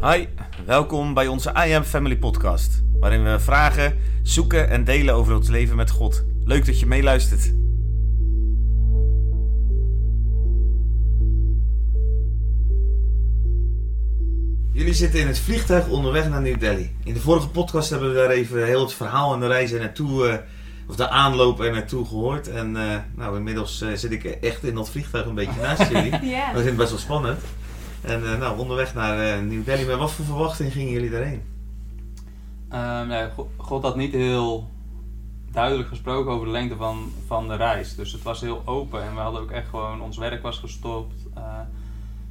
Hi, 0.00 0.26
welkom 0.66 1.14
bij 1.14 1.26
onze 1.26 1.50
I 1.66 1.72
Am 1.72 1.82
Family 1.82 2.16
podcast, 2.16 2.82
waarin 3.00 3.24
we 3.24 3.40
vragen, 3.40 3.98
zoeken 4.22 4.68
en 4.68 4.84
delen 4.84 5.14
over 5.14 5.34
ons 5.36 5.48
leven 5.48 5.76
met 5.76 5.90
God. 5.90 6.24
Leuk 6.44 6.66
dat 6.66 6.80
je 6.80 6.86
meeluistert. 6.86 7.52
Jullie 14.72 14.94
zitten 14.94 15.20
in 15.20 15.26
het 15.26 15.38
vliegtuig 15.38 15.88
onderweg 15.88 16.28
naar 16.28 16.40
New 16.42 16.60
Delhi. 16.60 16.90
In 17.04 17.14
de 17.14 17.20
vorige 17.20 17.48
podcast 17.48 17.90
hebben 17.90 18.08
we 18.08 18.14
daar 18.14 18.30
even 18.30 18.66
heel 18.66 18.80
het 18.80 18.94
verhaal 18.94 19.34
en 19.34 19.40
de 19.40 19.46
reis 19.46 19.72
er 19.72 19.80
naartoe, 19.80 20.28
eh, 20.28 20.36
of 20.88 20.96
de 20.96 21.08
aanloop 21.08 21.60
er 21.60 21.72
naartoe 21.72 22.06
gehoord. 22.06 22.48
En 22.48 22.76
eh, 22.76 22.98
nou, 23.14 23.36
inmiddels 23.36 23.80
eh, 23.80 23.92
zit 23.94 24.10
ik 24.10 24.24
echt 24.24 24.64
in 24.64 24.74
dat 24.74 24.90
vliegtuig 24.90 25.26
een 25.26 25.34
beetje 25.34 25.60
naast 25.60 25.90
jullie. 25.92 26.26
Ja. 26.26 26.52
Dat 26.52 26.64
is 26.64 26.74
best 26.74 26.90
wel 26.90 26.98
spannend. 26.98 27.40
En 28.04 28.32
eh, 28.32 28.38
nou, 28.38 28.58
onderweg 28.58 28.94
naar 28.94 29.18
eh, 29.18 29.40
New 29.40 29.64
Delhi. 29.64 29.84
Met 29.84 29.96
wat 29.96 30.12
voor 30.12 30.24
verwachting 30.24 30.72
gingen 30.72 30.92
jullie 30.92 31.10
daarheen? 31.10 31.42
Ehm, 32.68 33.10
ja, 33.10 33.28
God, 33.28 33.48
God 33.56 33.82
had 33.82 33.96
niet 33.96 34.12
heel 34.12 34.68
duidelijk 35.50 35.88
gesproken 35.88 36.32
over 36.32 36.46
de 36.46 36.52
lengte 36.52 36.76
van, 36.76 37.12
van 37.26 37.48
de 37.48 37.56
reis. 37.56 37.94
Dus 37.94 38.12
het 38.12 38.22
was 38.22 38.40
heel 38.40 38.62
open 38.64 39.02
en 39.02 39.14
we 39.14 39.20
hadden 39.20 39.40
ook 39.40 39.50
echt 39.50 39.68
gewoon, 39.68 40.00
ons 40.00 40.16
werk 40.16 40.42
was 40.42 40.58
gestopt. 40.58 41.14
Eh, 41.34 41.60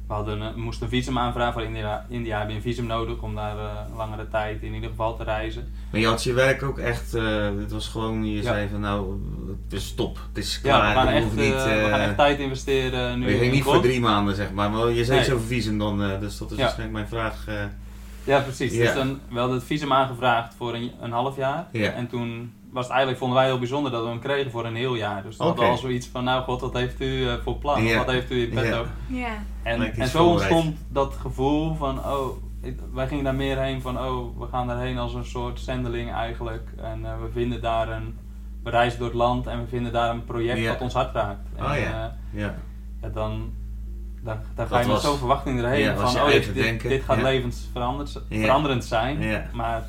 we, 0.08 0.14
hadden, 0.14 0.40
een- 0.40 0.54
we 0.54 0.60
moesten 0.60 0.84
een 0.84 0.90
visum 0.90 1.18
aanvragen 1.18 1.52
voor 1.52 1.62
India. 1.62 2.06
India 2.08 2.38
heb 2.38 2.48
je 2.48 2.54
een 2.54 2.62
visum 2.62 2.86
nodig 2.86 3.20
om 3.20 3.34
daar 3.34 3.58
eh, 3.58 3.96
langere 3.96 4.28
tijd 4.28 4.62
in 4.62 4.74
ieder 4.74 4.88
geval 4.90 5.16
te 5.16 5.24
reizen. 5.24 5.72
Maar 5.90 6.00
je 6.00 6.06
had 6.06 6.24
je 6.24 6.32
werk 6.32 6.62
ook 6.62 6.78
echt, 6.78 7.14
eh 7.14 7.44
het 7.58 7.72
was 7.72 7.88
gewoon, 7.88 8.24
je 8.26 8.36
Ja. 8.36 8.42
zei 8.42 8.68
van 8.68 8.80
nou, 8.80 9.20
het 9.62 9.72
is 9.72 9.86
stop, 9.86 10.18
het 10.28 10.44
is 10.44 10.54
Ja, 10.62 10.68
klaar, 10.78 10.88
we 10.88 10.94
gaan, 10.98 11.06
we 11.06 11.12
echt, 11.12 11.22
hoeven 11.24 11.42
niet... 11.42 11.54
eh, 11.54 11.64
we 11.64 11.88
gaan 11.90 12.00
eh, 12.00 12.04
echt 12.06 12.16
tijd 12.16 12.38
investeren 12.38 13.18
nu 13.18 13.24
je 13.26 13.32
ging 13.32 13.44
in 13.44 13.50
niet 13.50 13.62
voor 13.62 13.80
drie 13.80 14.00
maanden 14.00 14.34
zeg 14.34 14.52
maar, 14.52 14.70
maar 14.70 14.88
je 14.90 15.04
zei 15.04 15.16
Nee. 15.18 15.26
iets 15.26 15.34
over 15.34 15.46
visum 15.46 15.78
dan, 15.78 16.02
eh, 16.02 16.20
dus 16.20 16.38
dat 16.38 16.50
is 16.50 16.56
Ja. 16.56 16.62
waarschijnlijk 16.62 16.98
mijn 16.98 17.08
vraag. 17.22 17.44
eh. 17.48 17.64
Ja, 18.24 18.40
precies. 18.40 18.72
Dus 18.72 18.94
dan, 18.94 19.20
we 19.28 19.38
hadden 19.38 19.56
het 19.56 19.66
visum 19.66 19.92
aangevraagd 19.92 20.54
voor 20.54 20.74
een, 20.74 20.90
een 21.00 21.12
half 21.12 21.36
jaar. 21.36 21.66
Ja. 21.72 21.90
En 21.90 22.08
toen 22.08 22.52
was 22.70 22.82
het 22.82 22.90
eigenlijk, 22.92 23.18
vonden 23.20 23.38
wij 23.38 23.46
heel 23.46 23.58
bijzonder 23.58 23.92
dat 23.92 24.02
we 24.02 24.08
hem 24.08 24.18
kregen 24.20 24.50
voor 24.50 24.64
een 24.64 24.74
heel 24.76 24.94
jaar. 24.94 25.22
Dus 25.22 25.36
we 25.36 25.42
hadden 25.44 25.62
Oké. 25.64 25.72
al 25.72 25.78
zoiets 25.78 26.06
van, 26.06 26.24
nou 26.24 26.42
god, 26.42 26.60
wat 26.60 26.72
heeft 26.72 27.00
u 27.00 27.28
eh, 27.28 27.34
voor 27.44 27.56
plan? 27.56 27.94
Wat 27.96 28.10
heeft 28.10 28.30
u 28.30 28.42
in 28.42 28.48
petto? 28.50 28.86
Ja. 29.06 29.42
En, 29.64 29.92
en 29.94 30.08
zo 30.08 30.26
ontstond 30.26 30.76
dat 30.88 31.14
gevoel 31.20 31.74
van, 31.74 31.98
oh, 31.98 32.36
ik- 32.60 32.78
wij 32.92 33.06
gingen 33.08 33.24
daar 33.24 33.34
meer 33.34 33.58
heen 33.58 33.80
van, 33.80 33.98
oh, 33.98 34.38
we 34.38 34.46
gaan 34.50 34.66
daarheen 34.66 34.98
als 34.98 35.14
een 35.14 35.24
soort 35.24 35.60
zendeling 35.60 36.12
eigenlijk. 36.12 36.68
En 36.82 37.04
eh, 37.04 37.12
we 37.20 37.28
vinden 37.32 37.60
daar 37.60 37.88
een, 37.88 38.18
we 38.62 38.70
reizen 38.70 38.98
door 38.98 39.08
het 39.08 39.16
land 39.16 39.46
en 39.46 39.60
we 39.60 39.66
vinden 39.68 39.92
daar 39.92 40.10
een 40.10 40.24
project 40.24 40.58
Ja. 40.58 40.68
wat 40.72 40.80
ons 40.80 40.94
hart 40.94 41.14
raakt. 41.14 41.48
En, 41.56 41.64
Oh 41.64 41.70
ja. 41.76 41.76
eh, 42.32 42.40
Ja. 42.40 42.54
ja, 43.02 43.08
dan, 43.08 43.52
dan, 44.22 44.36
dan 44.54 44.66
ga 44.66 44.76
Dat 44.76 44.86
je 44.86 44.92
met 44.92 45.00
zo'n 45.00 45.16
verwachting 45.18 45.58
erheen 45.62 45.80
ja, 45.80 45.96
van, 45.96 46.22
oh, 46.22 46.30
dit, 46.82 47.02
gaat 47.02 47.22
levensveranderend 47.22 48.22
veranderend 48.30 48.84
zijn. 48.84 49.48
Maar 49.52 49.84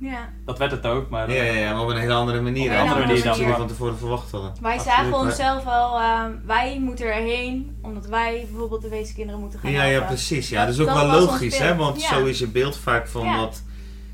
ja. 0.00 0.28
dat 0.44 0.58
werd 0.58 0.70
het 0.70 0.86
ook. 0.86 1.08
Maar, 1.10 1.30
Ja, 1.32 1.42
ja, 1.42 1.52
ja, 1.52 1.72
maar 1.72 1.82
op 1.82 1.88
een 1.88 1.96
hele 1.96 2.12
andere 2.14 2.40
manier. 2.40 2.64
Op 2.66 2.70
een 2.70 2.78
andere 2.80 3.06
manier 3.06 3.22
dan 3.22 3.38
we 3.38 3.52
van 3.52 3.66
tevoren 3.68 3.98
verwacht 3.98 4.30
hadden. 4.30 4.52
Wij 4.60 4.72
Absoluut, 4.76 4.96
zagen 4.96 5.14
onszelf 5.18 5.64
wel, 5.64 5.98
ehm, 6.00 6.32
wij 6.46 6.78
moeten 6.80 7.06
erheen, 7.14 7.76
omdat 7.82 8.06
wij 8.06 8.46
bijvoorbeeld 8.50 8.82
de 8.82 8.88
weeskinderen 8.88 9.40
moeten 9.40 9.58
gaan 9.60 9.70
Ja, 9.70 9.82
ja, 9.82 9.90
helpen. 9.90 10.06
precies. 10.08 10.48
Ja, 10.48 10.56
Dat- 10.56 10.66
dat 10.66 10.74
is 10.74 10.80
ook 10.80 10.98
dat 11.00 11.10
wel 11.10 11.20
logisch, 11.20 11.58
hè? 11.58 11.76
Want 11.76 12.02
Ja. 12.02 12.08
zo 12.08 12.24
is 12.24 12.38
je 12.38 12.46
beeld 12.48 12.76
vaak 12.76 13.08
van 13.08 13.24
Ja. 13.24 13.36
wat. 13.36 13.62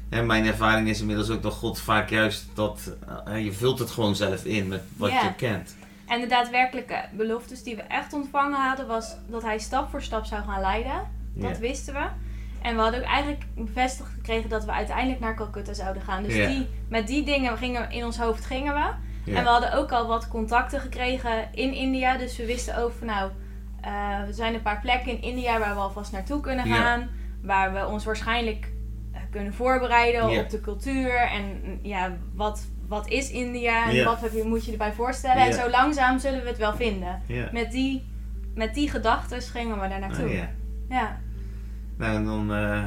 Hè, 0.09 0.23
mijn 0.23 0.47
ervaring 0.47 0.89
is 0.89 1.01
inmiddels 1.01 1.31
ook 1.31 1.43
dat 1.43 1.53
God 1.55 1.81
vaak 1.81 2.11
juist 2.11 2.47
dat. 2.55 2.95
eh, 3.27 3.45
je 3.45 3.53
vult 3.53 3.79
het 3.79 3.91
gewoon 3.91 4.17
zelf 4.17 4.45
in 4.45 4.69
met 4.69 4.83
wat 4.97 5.11
Ja. 5.11 5.23
je 5.23 5.35
kent. 5.35 5.77
En 6.07 6.21
de 6.21 6.27
daadwerkelijke 6.27 7.05
beloftes 7.17 7.63
die 7.63 7.77
we 7.77 7.83
echt 7.83 8.13
ontvangen 8.13 8.61
hadden, 8.69 8.87
was 8.87 9.17
dat 9.27 9.43
hij 9.43 9.59
stap 9.59 9.91
voor 9.91 10.03
stap 10.03 10.25
zou 10.25 10.43
gaan 10.45 10.61
leiden. 10.61 11.01
Dat 11.35 11.51
Ja. 11.55 11.59
wisten 11.61 11.95
we. 11.95 12.05
En 12.67 12.75
we 12.77 12.81
hadden 12.81 13.01
ook 13.01 13.07
eigenlijk 13.07 13.45
bevestigd 13.55 14.11
gekregen 14.11 14.49
dat 14.51 14.65
we 14.65 14.73
uiteindelijk 14.73 15.21
naar 15.21 15.35
Calcutta 15.35 15.73
zouden 15.73 16.03
gaan. 16.03 16.23
Dus 16.23 16.35
Ja. 16.35 16.47
die, 16.47 16.67
met 16.89 17.07
die 17.07 17.25
dingen 17.25 17.57
gingen, 17.59 17.91
in 17.91 18.05
ons 18.05 18.19
hoofd 18.19 18.45
gingen 18.45 18.75
we. 18.75 18.81
Ja. 19.31 19.37
En 19.37 19.43
we 19.43 19.49
hadden 19.49 19.73
ook 19.73 19.93
al 19.93 20.07
wat 20.07 20.29
contacten 20.29 20.81
gekregen 20.81 21.49
in 21.55 21.73
India. 21.73 22.17
Dus 22.17 22.37
we 22.37 22.47
wisten 22.47 22.77
ook 22.77 22.93
van 22.99 23.07
nou, 23.07 23.31
eh, 23.81 23.93
er 24.29 24.35
zijn 24.35 24.55
een 24.55 24.63
paar 24.63 24.81
plekken 24.81 25.11
in 25.13 25.23
India 25.23 25.59
waar 25.59 25.75
we 25.75 25.81
alvast 25.81 26.13
naartoe 26.13 26.41
kunnen 26.41 26.69
Ja. 26.69 26.75
gaan. 26.75 27.09
Waar 27.43 27.73
we 27.73 27.87
ons 27.87 28.05
waarschijnlijk 28.05 28.73
eh, 29.13 29.21
kunnen 29.31 29.55
voorbereiden 29.55 30.29
Ja. 30.31 30.41
op 30.41 30.51
de 30.51 30.61
cultuur. 30.61 31.17
En 31.17 31.61
mm, 31.65 31.79
ja, 31.83 32.17
wat, 32.35 32.67
wat 32.89 33.09
is 33.09 33.31
India 33.31 33.91
en 33.91 34.05
wat 34.05 34.21
heb 34.21 34.33
je, 34.33 34.45
moet 34.45 34.65
je 34.65 34.73
erbij 34.73 34.93
voorstellen. 34.93 35.43
En 35.47 35.53
zo 35.55 35.71
langzaam 35.71 36.19
zullen 36.19 36.43
we 36.43 36.49
het 36.49 36.59
wel 36.59 36.75
vinden. 36.75 37.23
Met 37.53 37.71
die, 37.71 38.09
met 38.55 38.75
die 38.75 38.91
gedachten 38.91 39.43
gingen 39.43 39.81
we 39.81 39.89
daar 39.89 40.01
naartoe. 40.01 40.29
Oh, 40.29 40.35
ja. 40.89 41.21
Nou, 41.99 42.15
en 42.17 42.25
dan. 42.25 42.53
eh 42.55 42.83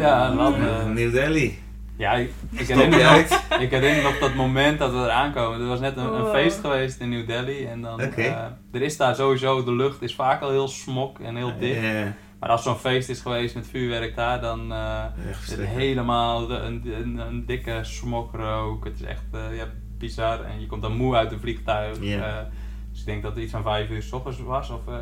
Ja, 0.00 0.30
en 0.30 0.36
dan, 0.36 0.54
eh, 0.54 0.80
eh, 0.80 0.86
New 0.86 1.12
Delhi. 1.12 1.58
Ja, 1.96 2.12
ik, 2.12 2.30
ik, 2.50 2.66
herinner 2.68 2.98
me 2.98 3.04
nog, 3.04 3.60
ik 3.64 3.70
herinner 3.70 4.02
me 4.02 4.08
nog 4.10 4.18
dat 4.18 4.34
moment 4.34 4.78
dat 4.78 4.90
we 4.92 4.96
eraan 4.98 5.32
komen. 5.32 5.60
Er 5.60 5.66
was 5.66 5.80
net 5.80 5.96
een, 5.96 6.26
feest 6.32 6.60
geweest 6.60 7.00
in 7.00 7.08
New 7.08 7.26
Delhi. 7.26 7.64
En 7.66 7.82
dan, 7.82 8.02
Oké. 8.02 8.20
eh, 8.22 8.44
er 8.72 8.82
is 8.82 8.96
daar 8.96 9.14
sowieso, 9.14 9.64
de 9.64 9.72
lucht 9.72 10.02
is 10.02 10.14
vaak 10.14 10.40
al 10.42 10.50
heel 10.50 10.68
smok 10.68 11.18
en 11.20 11.36
heel 11.36 11.52
dicht. 11.58 11.80
Ja, 11.80 12.12
Maar 12.40 12.48
als 12.48 12.62
zo'n 12.62 12.76
feest 12.76 13.08
is 13.08 13.20
geweest 13.20 13.54
met 13.54 13.66
vuurwerk 13.68 14.16
daar, 14.16 14.40
dan 14.40 14.72
eh, 14.72 15.04
is 15.42 15.50
het 15.50 15.66
helemaal 15.66 16.46
de- 16.46 16.54
een, 16.58 16.82
een, 17.02 17.18
een 17.18 17.46
dikke 17.46 17.78
smokrook. 17.82 18.84
Het 18.84 18.94
is 19.00 19.02
echt 19.06 19.24
eh, 19.32 19.56
ja, 19.56 19.64
bizar. 19.98 20.42
En 20.44 20.60
je 20.60 20.66
komt 20.66 20.82
dan 20.82 20.96
moe 20.96 21.16
uit 21.16 21.32
een 21.32 21.40
vliegtuig. 21.40 21.96
Ja. 22.00 22.18
Eh, 22.26 22.44
dus 22.90 23.00
ik 23.00 23.06
denk 23.06 23.22
dat 23.22 23.34
het 23.34 23.42
iets 23.42 23.52
van 23.52 23.62
vijf 23.62 23.90
uur 23.90 24.02
s 24.02 24.12
ochtends 24.12 24.40
was. 24.40 24.70
Of 24.70 24.80
eh, 24.88 24.94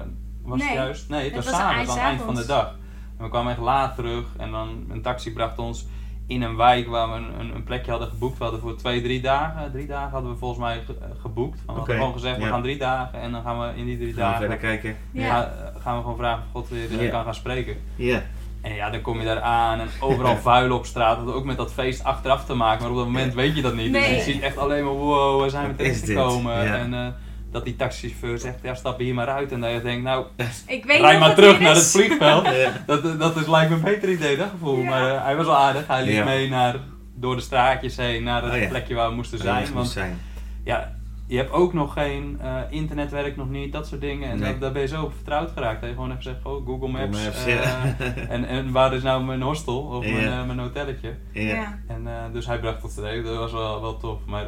was 0.42 0.62
het 0.62 0.72
juist? 0.72 1.08
Nee, 1.08 1.24
het 1.24 1.34
het 1.34 1.44
was 1.44 1.52
was 1.52 1.60
s'avonds 1.60 1.90
aan 1.90 1.96
het 1.98 2.04
eind 2.06 2.22
van 2.22 2.34
de 2.34 2.46
dag. 2.46 2.76
En 3.18 3.24
we 3.24 3.30
kwamen 3.30 3.52
echt 3.52 3.60
laat 3.60 3.94
terug. 3.96 4.24
En 4.38 4.50
dan 4.50 4.84
een 4.90 5.02
taxi 5.02 5.32
bracht 5.32 5.58
ons 5.58 5.86
in 6.26 6.42
een 6.42 6.56
wijk 6.56 6.88
waar 6.88 7.08
we 7.10 7.14
een, 7.16 7.40
een, 7.40 7.54
een 7.54 7.64
plekje 7.64 7.90
hadden 7.90 8.08
geboekt. 8.08 8.38
We 8.38 8.42
hadden 8.42 8.62
voor 8.62 8.76
twee, 8.76 9.02
drie 9.02 9.20
dagen. 9.20 9.72
Drie 9.72 9.86
dagen 9.86 10.10
hadden 10.10 10.30
we 10.30 10.36
volgens 10.36 10.60
mij 10.60 10.80
ge- 10.86 10.96
eh, 11.00 11.06
geboekt. 11.20 11.58
Van, 11.64 11.74
we 11.74 11.80
hadden 11.80 11.96
gewoon 11.96 12.12
gezegd, 12.12 12.38
we 12.38 12.44
gaan 12.46 12.62
drie 12.62 12.78
dagen. 12.78 13.20
En 13.20 13.32
dan 13.32 13.42
gaan 13.42 13.60
we 13.60 13.66
in 13.76 13.84
die 13.84 13.96
drie 13.98 14.12
Gaan 14.12 14.16
we 14.16 14.20
dagen 14.22 14.38
verder 14.40 14.56
kijken. 14.58 14.96
Ja. 15.10 15.28
gaan, 15.28 15.48
gaan 15.82 15.96
we 15.96 16.02
gewoon 16.02 16.16
vragen 16.16 16.42
of 16.42 16.50
God 16.52 16.68
weer 16.68 16.90
eh, 16.98 17.02
Ja. 17.04 17.10
kan 17.10 17.24
gaan 17.24 17.34
spreken. 17.34 17.76
Ja. 17.96 18.22
En 18.60 18.74
ja, 18.74 18.90
dan 18.90 19.00
kom 19.00 19.18
je 19.18 19.24
daar 19.24 19.40
aan 19.40 19.80
en 19.80 19.88
overal 20.00 20.36
vuil 20.48 20.72
op 20.76 20.86
straat. 20.86 21.16
Dat 21.16 21.26
had 21.26 21.34
ook 21.34 21.44
met 21.44 21.56
dat 21.56 21.72
feest 21.72 22.04
achteraf 22.04 22.44
te 22.44 22.54
maken, 22.54 22.82
maar 22.82 22.90
op 22.90 22.96
dat 22.96 23.06
moment 23.06 23.34
weet 23.34 23.56
je 23.56 23.62
dat 23.62 23.74
niet. 23.74 23.92
Dus 23.92 24.06
je 24.08 24.20
ziet 24.20 24.42
echt 24.42 24.58
alleen 24.58 24.84
maar, 24.84 24.92
wow, 24.94 25.40
waar 25.40 25.50
zijn 25.50 25.68
we 25.68 25.76
terecht 25.76 26.04
gekomen? 26.04 26.64
Ja. 26.64 26.76
En 26.76 26.94
eh, 26.94 27.06
dat 27.54 27.64
die 27.64 27.76
taxichauffeur 27.76 28.38
zegt, 28.38 28.58
ja, 28.62 28.74
stap 28.74 28.98
hier 28.98 29.14
maar 29.14 29.28
uit. 29.28 29.52
En 29.52 29.60
dat 29.60 29.70
je 29.72 29.82
denkt, 29.82 30.02
nou, 30.04 30.26
Ik 30.66 30.84
weet 30.84 31.00
rij 31.00 31.18
maar 31.18 31.34
terug 31.34 31.60
naar 31.60 31.74
het 31.74 31.90
vliegveld. 31.90 32.44
Ja. 32.64 32.72
dat, 32.86 33.18
dat 33.20 33.36
is 33.36 33.46
lijkt 33.46 33.70
me 33.70 33.76
een 33.76 33.82
beter 33.82 34.10
idee, 34.10 34.36
dat 34.36 34.48
gevoel. 34.50 34.78
Ja. 34.78 34.88
Maar 34.90 35.14
eh, 35.14 35.24
hij 35.24 35.36
was 35.36 35.46
wel 35.46 35.56
aardig. 35.56 35.86
Hij 35.86 36.04
liep 36.04 36.14
Ja. 36.14 36.24
mee 36.24 36.48
naar, 36.48 36.76
door 37.14 37.36
de 37.36 37.42
straatjes 37.42 37.96
heen 37.96 38.22
naar 38.22 38.42
het 38.42 38.52
Oh 38.52 38.60
ja. 38.60 38.68
plekje 38.68 38.94
waar 38.94 39.08
we 39.08 39.14
moesten 39.14 39.38
zijn. 39.38 39.60
moest 39.60 39.72
Want 39.72 39.88
zijn. 39.88 40.18
ja, 40.64 40.92
je 41.26 41.36
hebt 41.36 41.52
ook 41.52 41.72
nog 41.72 41.92
geen 41.92 42.38
eh 42.42 42.56
internetwerk 42.70 43.36
nog 43.36 43.48
niet, 43.48 43.72
dat 43.72 43.86
soort 43.86 44.00
dingen. 44.00 44.30
En 44.30 44.38
Nee. 44.38 44.50
daar, 44.50 44.58
daar 44.58 44.72
ben 44.72 44.82
je 44.82 44.88
zo 44.88 45.02
op 45.02 45.14
vertrouwd 45.14 45.50
geraakt. 45.50 45.80
Dat 45.80 45.88
je 45.88 45.94
gewoon 45.94 46.10
even 46.10 46.22
zegt, 46.22 46.36
oh, 46.44 46.66
Google 46.66 46.88
Maps. 46.88 47.04
Google 47.18 47.24
Maps, 47.24 47.44
eh, 47.44 47.54
ja. 47.54 47.96
en, 48.34 48.44
en 48.48 48.72
waar 48.72 48.94
is 48.94 49.02
nou 49.02 49.24
mijn 49.24 49.42
hostel 49.42 49.78
of 49.78 50.04
Ja. 50.06 50.12
mijn, 50.12 50.46
mijn 50.46 50.58
hotelletje? 50.58 51.14
Ja. 51.32 51.40
Ja. 51.42 51.78
En 51.88 52.06
eh, 52.06 52.12
dus 52.32 52.46
hij 52.46 52.58
bracht 52.58 52.84
ons 52.84 52.96
erin, 52.96 53.22
dat 53.24 53.36
was 53.36 53.52
wel, 53.52 53.80
wel 53.80 53.96
tof. 53.96 54.18
Maar 54.26 54.46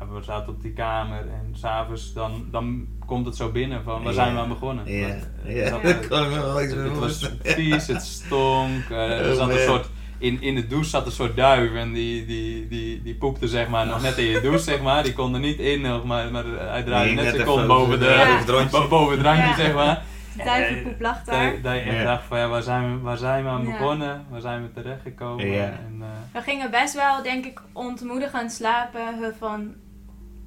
ja, 0.00 0.06
we 0.08 0.22
zaten 0.22 0.52
op 0.52 0.62
die 0.62 0.72
kamer 0.72 1.18
en 1.20 1.50
s'avonds 1.52 2.12
dan, 2.12 2.48
dan 2.50 2.86
komt 3.06 3.26
het 3.26 3.36
zo 3.36 3.50
binnen 3.50 3.82
van 3.84 4.02
waar 4.02 4.12
Ja. 4.12 4.22
zijn 4.22 4.34
we 4.34 4.40
aan 4.40 4.48
begonnen? 4.48 4.92
Ja. 4.92 5.08
Eh, 5.44 5.56
Ja. 5.56 5.70
dat- 5.70 5.82
Dat 5.92 6.08
kan 6.08 6.24
ik 6.24 6.30
me 6.30 6.40
wel 6.40 6.62
iets 6.62 6.72
het, 6.74 6.98
was 6.98 7.30
vies, 7.42 7.86
het 7.86 8.02
stonk. 8.02 8.88
eh, 8.90 9.18
er 9.26 9.30
Oh, 9.30 9.36
zat 9.36 9.48
een 9.50 9.58
soort, 9.58 9.88
in, 10.18 10.40
in 10.42 10.54
de 10.54 10.66
douche 10.66 10.88
zat 10.90 11.06
een 11.06 11.12
soort 11.12 11.36
duif 11.36 11.74
en 11.74 11.92
die, 11.92 12.26
die, 12.26 12.68
die, 12.68 13.02
die 13.02 13.14
poepte 13.14 13.48
zeg 13.48 13.68
maar 13.68 13.86
nog 13.86 14.02
net 14.02 14.18
in 14.18 14.24
je 14.24 14.40
douche 14.40 14.58
zeg 14.58 14.82
maar. 14.82 15.02
Die 15.02 15.12
kon 15.12 15.34
er 15.34 15.40
niet 15.40 15.58
in 15.58 15.80
nog, 15.80 16.04
maar, 16.04 16.30
maar 16.30 16.44
hij 16.44 16.82
draaide 16.82 17.14
Nee, 17.14 17.14
net 17.14 17.24
zijn 17.24 17.34
even 17.34 17.46
kont 17.54 17.66
boven, 17.66 17.98
de, 18.00 18.42
de- 18.46 18.86
boven 18.88 19.16
het 19.16 19.26
randje 19.26 19.42
Ja. 19.44 19.54
zeg 19.54 19.74
maar. 19.74 20.02
De 20.36 20.44
duivenpoep 20.44 21.00
lag 21.00 21.24
daar. 21.24 21.62
dat 21.62 21.74
je 21.74 21.80
echt 21.80 22.04
dacht 22.04 22.22
van 22.24 22.38
ja, 22.38 22.48
waar 22.48 22.62
zijn 22.62 22.94
we, 22.94 23.00
waar 23.00 23.16
zijn 23.16 23.44
we 23.44 23.50
aan 23.50 23.64
Ja. 23.66 23.70
begonnen? 23.70 24.26
Waar 24.30 24.40
zijn 24.40 24.62
we 24.62 24.72
terechtgekomen? 24.72 25.46
Ja. 25.50 25.62
En, 25.64 25.96
eh, 26.00 26.06
We 26.32 26.40
gingen 26.42 26.70
best 26.70 26.94
wel, 26.94 27.22
denk 27.22 27.44
ik, 27.44 27.62
ontmoedigend 27.72 28.52
slapen. 28.52 29.34
Van, 29.38 29.74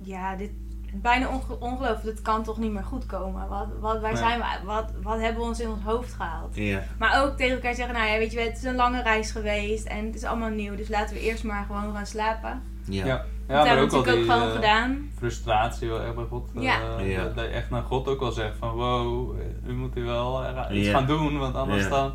ja, 0.03 0.36
dit 0.36 0.51
bijna 0.94 1.27
onge- 1.30 1.59
ongelooflijk. 1.59 2.03
Dit 2.03 2.21
kan 2.21 2.44
toch 2.44 2.57
niet 2.57 2.71
meer 2.71 2.83
goed 2.83 3.06
komen. 3.06 3.48
Wat, 3.48 3.68
wat, 3.80 4.00
wij 4.00 4.15
zijn, 4.15 4.39
we- 4.39 4.65
wat, 4.65 4.92
wat 5.03 5.19
hebben 5.19 5.42
we 5.42 5.48
ons 5.48 5.59
in 5.59 5.69
ons 5.69 5.83
hoofd 5.83 6.13
gehaald? 6.13 6.56
Ja. 6.56 6.83
Maar 7.00 7.24
ook 7.24 7.38
tegen 7.38 7.56
elkaar 7.56 7.75
zeggen, 7.75 7.95
nou 7.95 8.07
ja, 8.07 8.18
weet 8.18 8.31
je, 8.31 8.39
het 8.39 8.57
is 8.57 8.63
een 8.63 8.75
lange 8.75 9.01
reis 9.01 9.31
geweest. 9.31 9.86
En 9.86 10.06
het 10.06 10.15
is 10.15 10.24
allemaal 10.24 10.50
nieuw. 10.50 10.75
Dus 10.75 10.89
laten 10.89 11.15
we 11.15 11.21
eerst 11.21 11.44
maar 11.44 11.65
gewoon 11.68 11.94
gaan 11.95 12.06
slapen. 12.06 12.62
Ja. 12.86 13.06
ja. 13.06 13.25
Ja, 13.48 13.57
dat 13.57 13.65
maar 13.65 13.75
hebben 13.75 13.89
we 13.89 13.95
natuurlijk 13.95 14.24
die 14.25 14.33
ook 14.33 14.39
gewoon 14.42 14.48
eh, 14.48 14.56
gedaan. 14.56 15.09
frustratie 15.18 15.89
wel 15.89 16.01
echt 16.01 16.15
bij 16.15 16.25
God. 16.30 16.50
eh. 16.56 16.62
Ja. 16.63 16.80
Dat, 17.24 17.36
dat 17.36 17.45
je 17.45 17.51
echt 17.51 17.69
naar 17.69 17.81
God 17.83 18.07
ook 18.07 18.19
wel 18.19 18.31
zegt 18.31 18.57
van 18.57 18.69
wow, 18.75 19.36
u 19.68 19.74
moet 19.74 19.98
u 19.98 20.03
wel 20.03 20.44
eh, 20.44 20.77
iets 20.77 20.88
Ja. 20.88 20.94
gaan 20.94 21.06
doen, 21.07 21.38
want 21.38 21.56
anders 21.56 21.83
Ja. 21.83 21.89
dan 21.89 22.13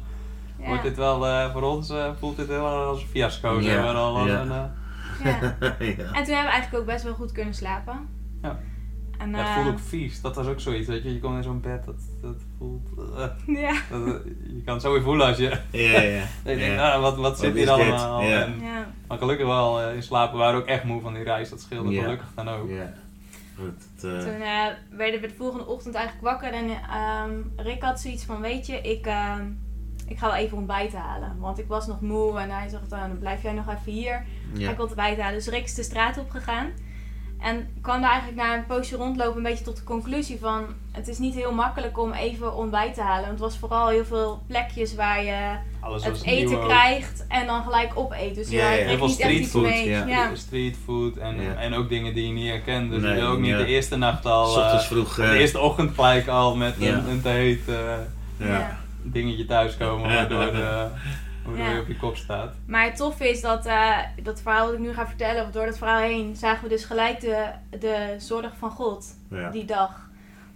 Ja. 0.59 0.67
wordt 0.67 0.83
dit 0.83 0.97
wel 0.97 1.27
eh, 1.27 1.53
voor 1.53 1.63
ons 1.63 1.91
eh, 1.91 2.11
voelt 2.19 2.37
dit 2.37 2.49
heel 2.49 2.67
erg 2.67 2.87
als 2.87 3.03
een 3.03 3.09
fiasco. 3.09 3.55
Ja. 3.55 3.63
zeg 3.63 3.83
maar, 3.83 3.95
al 3.95 4.27
Ja. 5.25 5.41
eh. 5.79 5.89
En 5.89 5.97
toen 5.97 6.15
hebben 6.15 6.25
we 6.25 6.35
eigenlijk 6.35 6.75
ook 6.75 6.87
best 6.87 7.05
wel 7.05 7.15
goed 7.15 7.33
kunnen 7.33 7.55
slapen. 7.55 8.09
Ja. 8.43 8.59
En, 9.19 9.31
Ja, 9.31 9.37
het 9.37 9.47
eh, 9.47 9.55
voelt 9.55 9.69
ook 9.69 9.81
vies. 9.81 10.21
Dat 10.21 10.37
was 10.37 10.47
ook 10.47 10.61
zoiets, 10.61 10.89
weet 10.89 11.03
je. 11.03 11.13
Je 11.13 11.21
komt 11.21 11.37
in 11.37 11.43
zo'n 11.43 11.61
bed, 11.61 11.85
dat, 11.85 11.95
dat 12.21 12.37
voelt... 12.59 12.89
eh, 13.17 13.57
ja, 13.63 13.73
dat, 13.91 14.23
je 14.47 14.63
kan 14.65 14.75
het 14.75 14.83
zo 14.83 14.93
weer 14.93 15.03
voelen 15.03 15.27
als 15.27 15.37
je... 15.37 15.59
Ja, 15.71 16.01
ja. 16.01 16.01
je 16.01 16.27
denkt, 16.43 16.65
ja. 16.65 16.93
ah, 16.93 17.01
wat, 17.01 17.17
wat 17.17 17.39
zit 17.39 17.49
Wat 17.49 17.59
hier 17.59 17.71
allemaal? 17.71 18.23
Ja. 18.23 18.43
En, 18.45 18.61
ja. 18.61 18.87
maar 19.07 19.19
gelukkig 19.19 19.47
wel 19.47 19.81
eh, 19.81 19.95
in 19.95 20.03
slapen. 20.03 20.33
We 20.37 20.43
waren 20.43 20.61
ook 20.61 20.67
echt 20.67 20.85
moe 20.85 21.01
van 21.01 21.15
die 21.15 21.23
reis. 21.23 21.49
Dat 21.49 21.61
scheelde 21.61 21.91
Ja. 21.91 22.03
gelukkig 22.03 22.29
dan 22.35 22.49
ook. 22.49 22.69
Ja. 22.69 22.93
Eh, 23.59 23.65
Toen 24.01 24.41
eh, 24.41 24.67
werden 24.91 25.21
we 25.21 25.27
de 25.27 25.35
volgende 25.37 25.67
ochtend 25.67 25.95
eigenlijk 25.95 26.27
wakker 26.27 26.53
en 26.53 26.71
ehm, 26.71 27.31
Rick 27.57 27.83
had 27.83 28.01
zoiets 28.01 28.25
van, 28.25 28.41
weet 28.41 28.67
je, 28.67 28.81
ik, 28.81 29.07
ehm, 29.07 29.45
ik 30.09 30.19
ga 30.19 30.27
wel 30.27 30.37
even 30.37 30.57
ontbijten 30.57 30.99
halen. 30.99 31.37
Want 31.39 31.59
ik 31.59 31.69
was 31.69 31.87
nog 31.87 32.01
moe 32.01 32.39
en 32.39 32.51
hij 32.51 32.69
zegt, 32.69 32.89
"Nou, 32.91 33.09
dan 33.09 33.19
blijf 33.19 33.43
jij 33.43 33.53
nog 33.53 33.67
even 33.69 33.93
hier. 33.93 34.25
ja. 34.55 34.71
Ik 34.71 34.77
wil 34.77 34.87
ontbijt 34.87 35.21
halen. 35.21 35.35
Dus 35.39 35.49
Rick 35.49 35.65
is 35.65 35.75
de 35.75 35.83
straat 35.83 36.19
op 36.19 36.31
gegaan. 36.31 36.67
En 37.41 37.69
kwam 37.81 38.01
daar 38.01 38.11
eigenlijk 38.11 38.43
na 38.43 38.55
een 38.57 38.67
poosje 38.67 38.97
rondlopen 38.97 39.37
een 39.37 39.43
beetje 39.43 39.65
tot 39.65 39.77
de 39.77 39.85
conclusie 39.85 40.39
van... 40.41 40.65
Het 40.93 41.09
is 41.09 41.19
niet 41.19 41.35
heel 41.35 41.53
makkelijk 41.53 41.99
om 41.99 42.13
even 42.13 42.55
ontbijt 42.57 42.95
te 42.95 43.01
halen. 43.01 43.21
Want 43.27 43.41
het 43.41 43.49
was 43.49 43.59
vooral 43.59 43.89
heel 43.89 44.05
veel 44.05 44.43
plekjes 44.47 44.95
waar 44.95 45.25
je 45.25 45.57
Alles 45.81 46.05
het 46.05 46.23
eten 46.25 46.57
ook. 46.59 46.65
krijgt 46.69 47.25
en 47.29 47.47
dan 47.47 47.63
gelijk 47.63 47.93
opeet. 47.95 48.35
Dus 48.35 48.49
Ja, 48.51 48.59
ja, 48.63 48.71
ja. 48.71 48.81
ik 48.81 48.87
Heel 48.89 48.97
veel 48.99 49.09
streetfood, 49.09 49.79
ja. 49.85 50.07
Ja. 50.07 50.35
Streetfood 50.35 51.17
en, 51.17 51.41
Ja. 51.43 51.55
en 51.55 51.75
ook 51.75 51.89
dingen 51.89 52.15
die 52.15 52.27
je 52.27 52.33
niet 52.33 52.49
herkent. 52.49 52.91
Dus 52.91 53.03
Nee, 53.03 53.15
je 53.15 53.21
wil 53.21 53.31
ook 53.31 53.39
niet 53.39 53.51
ja. 53.51 53.57
de 53.59 53.67
eerste 53.67 53.97
nacht 53.97 54.27
al... 54.27 54.63
Eh, 54.63 54.79
vroeg. 54.81 55.15
de 55.15 55.39
eerste 55.39 55.61
ochtend 55.61 55.95
gelijk 55.95 56.29
al 56.29 56.57
met 56.57 56.75
Ja. 56.79 56.93
een, 56.95 57.09
een 57.09 57.23
te 57.23 57.29
heet 57.29 57.69
eh, 57.69 57.75
ja. 58.49 58.79
Dingetje 59.13 59.45
thuiskomen. 59.45 60.09
Waardoor, 60.15 60.43
eh, 60.47 60.87
waardoor 61.45 61.65
Ja. 61.65 61.71
je 61.73 61.81
op 61.81 61.89
je 61.89 61.97
kop 61.97 62.17
staat. 62.17 62.55
Maar 62.67 62.85
het 62.85 62.97
toffe 62.97 63.29
is 63.31 63.41
dat 63.41 63.67
eh, 63.67 63.99
dat 64.23 64.41
verhaal 64.43 64.65
wat 64.65 64.75
ik 64.75 64.81
nu 64.81 64.93
ga 64.95 65.07
vertellen, 65.07 65.45
of 65.45 65.51
door 65.51 65.67
dat 65.67 65.79
verhaal 65.79 66.01
heen, 66.01 66.37
zagen 66.37 66.63
we 66.63 66.69
dus 66.69 66.85
gelijk 66.85 67.21
de, 67.21 67.47
de 67.81 68.15
zorg 68.19 68.57
van 68.59 68.71
God 68.71 69.07
Ja. 69.31 69.51
die 69.51 69.65
dag. 69.65 70.05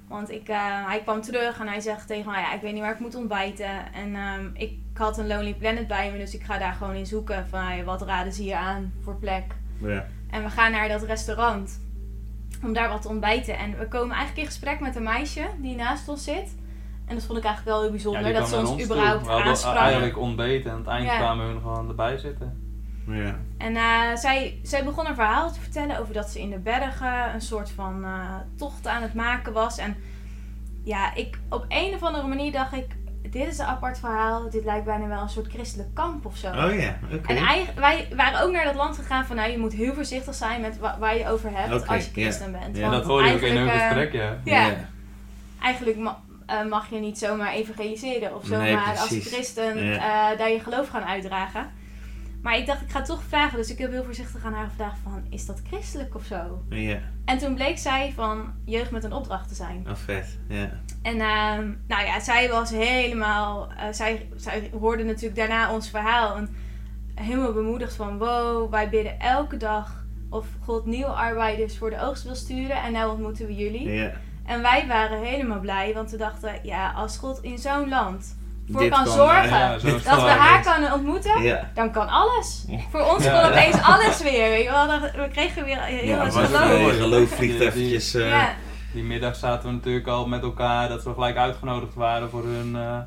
Want 0.08 0.30
ik, 0.30 0.48
eh, 0.48 0.86
hij 0.86 1.00
kwam 1.02 1.20
terug 1.20 1.60
en 1.60 1.66
hij 1.68 1.80
zegt 1.80 2.06
tegen 2.06 2.30
mij, 2.30 2.40
ja, 2.40 2.52
ik 2.54 2.60
weet 2.60 2.72
niet 2.72 2.82
waar 2.82 2.92
ik 2.92 2.98
moet 2.98 3.14
ontbijten. 3.14 3.92
En 3.94 4.14
ehm, 4.14 4.44
ik 4.54 4.72
had 4.94 5.18
een 5.18 5.26
Lonely 5.26 5.54
Planet 5.54 5.86
bij 5.86 6.10
me, 6.12 6.18
dus 6.18 6.34
ik 6.34 6.42
ga 6.42 6.58
daar 6.58 6.72
gewoon 6.72 6.94
in 6.94 7.06
zoeken 7.06 7.48
van 7.48 7.60
hey, 7.60 7.84
wat 7.84 8.02
raden 8.02 8.32
ze 8.32 8.42
hier 8.42 8.54
aan 8.56 8.92
voor 9.02 9.14
plek. 9.16 9.44
Ja. 9.78 10.06
En 10.30 10.42
we 10.42 10.50
gaan 10.50 10.70
naar 10.72 10.88
dat 10.88 11.02
restaurant 11.02 11.80
om 12.62 12.72
daar 12.72 12.88
wat 12.88 13.02
te 13.02 13.08
ontbijten. 13.08 13.58
En 13.58 13.78
we 13.78 13.88
komen 13.88 14.10
eigenlijk 14.16 14.38
in 14.40 14.46
gesprek 14.46 14.80
met 14.80 14.96
een 14.96 15.02
meisje 15.02 15.46
die 15.58 15.74
naast 15.76 16.08
ons 16.08 16.24
zit. 16.24 16.54
En 17.10 17.16
dat 17.16 17.24
vond 17.24 17.38
ik 17.38 17.44
eigenlijk 17.44 17.74
wel 17.76 17.80
heel 17.82 17.90
bijzonder, 17.90 18.32
dat 18.32 18.48
ze 18.48 18.56
ons 18.56 18.68
toe. 18.70 18.82
überhaupt 18.84 19.24
We 19.24 19.30
hadden 19.30 19.48
aansprak. 19.48 19.76
eigenlijk 19.76 20.18
ontbeten 20.18 20.70
en 20.70 20.76
aan 20.76 20.78
het 20.82 20.88
eind 20.88 21.06
Ja. 21.06 21.16
kwamen 21.16 21.46
hun 21.46 21.60
gewoon 21.60 21.88
erbij 21.88 22.18
zitten. 22.18 22.62
Ja. 23.06 23.36
En 23.58 23.76
eh, 23.76 24.14
zij, 24.16 24.58
zij 24.62 24.84
begon 24.84 25.06
een 25.06 25.14
verhaal 25.14 25.52
te 25.52 25.60
vertellen 25.60 25.98
over 25.98 26.14
dat 26.14 26.28
ze 26.30 26.40
in 26.40 26.50
de 26.50 26.58
bergen 26.58 27.34
een 27.34 27.40
soort 27.40 27.70
van 27.70 28.04
eh, 28.04 28.34
tocht 28.56 28.86
aan 28.86 29.02
het 29.02 29.14
maken 29.14 29.52
was. 29.52 29.78
En 29.78 29.96
ja, 30.84 31.14
ik, 31.14 31.38
op 31.48 31.64
een 31.68 31.94
of 31.94 32.02
andere 32.02 32.26
manier 32.26 32.52
dacht 32.52 32.72
ik, 32.72 32.86
dit 33.30 33.46
is 33.48 33.58
een 33.58 33.66
apart 33.66 33.98
verhaal. 33.98 34.50
Dit 34.50 34.64
lijkt 34.64 34.84
bijna 34.84 35.06
wel 35.06 35.22
een 35.22 35.28
soort 35.28 35.52
christelijk 35.52 35.94
kamp 35.94 36.26
of 36.26 36.36
zo. 36.36 36.46
Oh 36.46 36.74
ja, 36.80 36.98
oké. 37.14 37.32
En 37.32 37.36
eigen- 37.36 37.74
wij 37.80 38.08
waren 38.16 38.40
ook 38.42 38.52
naar 38.52 38.64
dat 38.64 38.74
land 38.74 38.96
gegaan 38.96 39.24
van, 39.24 39.36
nou, 39.36 39.50
je 39.50 39.58
moet 39.58 39.72
heel 39.72 39.94
voorzichtig 39.94 40.34
zijn 40.34 40.60
met 40.60 40.78
wa- 40.78 40.96
waar 40.98 41.16
je 41.18 41.28
over 41.28 41.50
hebt 41.52 41.88
als 41.88 42.04
je 42.04 42.10
christen 42.12 42.52
bent. 42.52 42.76
Ja, 42.76 42.90
dat 42.90 43.04
hoorde 43.04 43.28
je 43.28 43.34
ook 43.34 43.40
in 43.40 43.56
hun 43.56 43.68
eh, 43.68 43.80
gesprek, 43.86 44.12
ja. 44.12 44.36
ja. 44.44 44.70
Eigenlijk 45.62 45.96
eh, 46.50 46.64
mag 46.68 46.90
je 46.90 46.98
niet 46.98 47.18
zomaar 47.18 47.52
evangeliseren 47.52 48.34
of 48.36 48.48
Nee, 48.48 48.70
zomaar 48.70 48.98
als 48.98 49.08
christen 49.08 49.84
Ja. 49.84 49.94
eh, 50.32 50.38
daar 50.38 50.50
je 50.50 50.60
geloof 50.60 50.88
gaan 50.88 51.04
uitdragen. 51.04 51.70
Maar 52.42 52.56
ik 52.58 52.66
dacht, 52.66 52.80
ik 52.82 52.90
ga 52.90 53.02
toch 53.02 53.22
vragen. 53.28 53.56
Dus 53.58 53.70
ik 53.70 53.78
heb 53.78 53.90
heel 53.90 54.04
voorzichtig 54.04 54.44
aan 54.44 54.52
haar 54.52 54.68
gevraagd 54.68 54.98
van, 55.02 55.26
is 55.30 55.46
dat 55.46 55.62
christelijk 55.66 56.14
of 56.14 56.24
zo? 56.24 56.62
Ja, 56.68 56.98
En 57.24 57.38
toen 57.38 57.54
bleek 57.54 57.78
zij 57.78 58.12
van 58.14 58.52
jeugd 58.64 58.90
met 58.90 59.04
een 59.04 59.12
opdracht 59.12 59.48
te 59.48 59.54
zijn. 59.54 59.84
oh 59.88 59.94
vet. 59.94 60.38
Ja. 60.48 60.70
En 61.02 61.20
ehm, 61.20 61.72
nou 61.88 62.04
ja, 62.06 62.20
zij 62.20 62.48
was 62.48 62.70
helemaal, 62.70 63.68
eh, 63.72 63.84
zij, 63.92 64.28
zij 64.36 64.70
hoorde 64.80 65.04
natuurlijk 65.04 65.36
daarna 65.36 65.72
ons 65.72 65.90
verhaal. 65.90 66.36
En 66.36 66.56
helemaal 67.14 67.52
bemoedigd 67.52 67.94
van, 67.94 68.18
wow, 68.18 68.70
wij 68.70 68.88
bidden 68.88 69.20
elke 69.20 69.56
dag 69.56 70.04
of 70.30 70.46
God 70.64 70.86
nieuwe 70.86 71.10
arbeiders 71.12 71.78
voor 71.78 71.90
de 71.90 72.00
oogst 72.00 72.22
wil 72.22 72.34
sturen. 72.34 72.82
En 72.82 72.92
nou 72.92 73.10
ontmoeten 73.10 73.46
we 73.46 73.54
jullie. 73.54 73.88
Ja. 73.92 74.12
En 74.46 74.62
wij 74.62 74.84
waren 74.88 75.22
helemaal 75.22 75.60
blij, 75.60 75.92
want 75.94 76.10
we 76.10 76.16
dachten, 76.16 76.52
ja, 76.62 76.90
als 76.96 77.18
God 77.18 77.38
in 77.42 77.58
zo'n 77.58 77.88
land 77.88 78.38
voor 78.70 78.80
Dit 78.80 78.90
kan, 78.90 79.04
kan, 79.04 79.12
zorgen 79.12 79.48
Ja, 79.48 79.68
dat 79.70 79.82
we 79.82 80.10
haar 80.28 80.62
kunnen 80.72 80.92
ontmoeten, 80.92 81.42
Ja. 81.42 81.70
dan 81.74 81.92
kan 81.92 82.08
alles. 82.08 82.64
Voor 82.92 83.00
ons 83.14 83.24
Ja. 83.24 83.40
kon 83.42 83.50
opeens 83.50 83.82
alles 83.82 84.22
weer. 84.22 84.48
Weet 84.48 84.64
je 84.64 84.70
wel. 84.70 84.86
Dan- 84.86 85.00
We 85.00 85.28
kregen 85.32 85.64
weer 85.64 85.80
heel 85.82 86.04
Ja, 86.06 86.18
wat 86.18 86.34
geloof. 86.34 86.96
geloof 86.96 87.28
vliegt 87.28 87.38
Die- 87.38 87.58
die- 87.58 87.66
eventjes... 87.68 88.14
eh, 88.14 88.28
Ja, 88.28 88.48
Die 88.92 89.02
middag 89.02 89.36
zaten 89.36 89.68
we 89.68 89.74
natuurlijk 89.74 90.06
al 90.06 90.26
met 90.26 90.42
elkaar, 90.42 90.88
dat 90.88 91.04
we 91.04 91.12
gelijk 91.12 91.36
uitgenodigd 91.36 91.94
waren 91.94 92.30
voor 92.30 92.44
hun, 92.44 92.76
eh, 92.76 92.98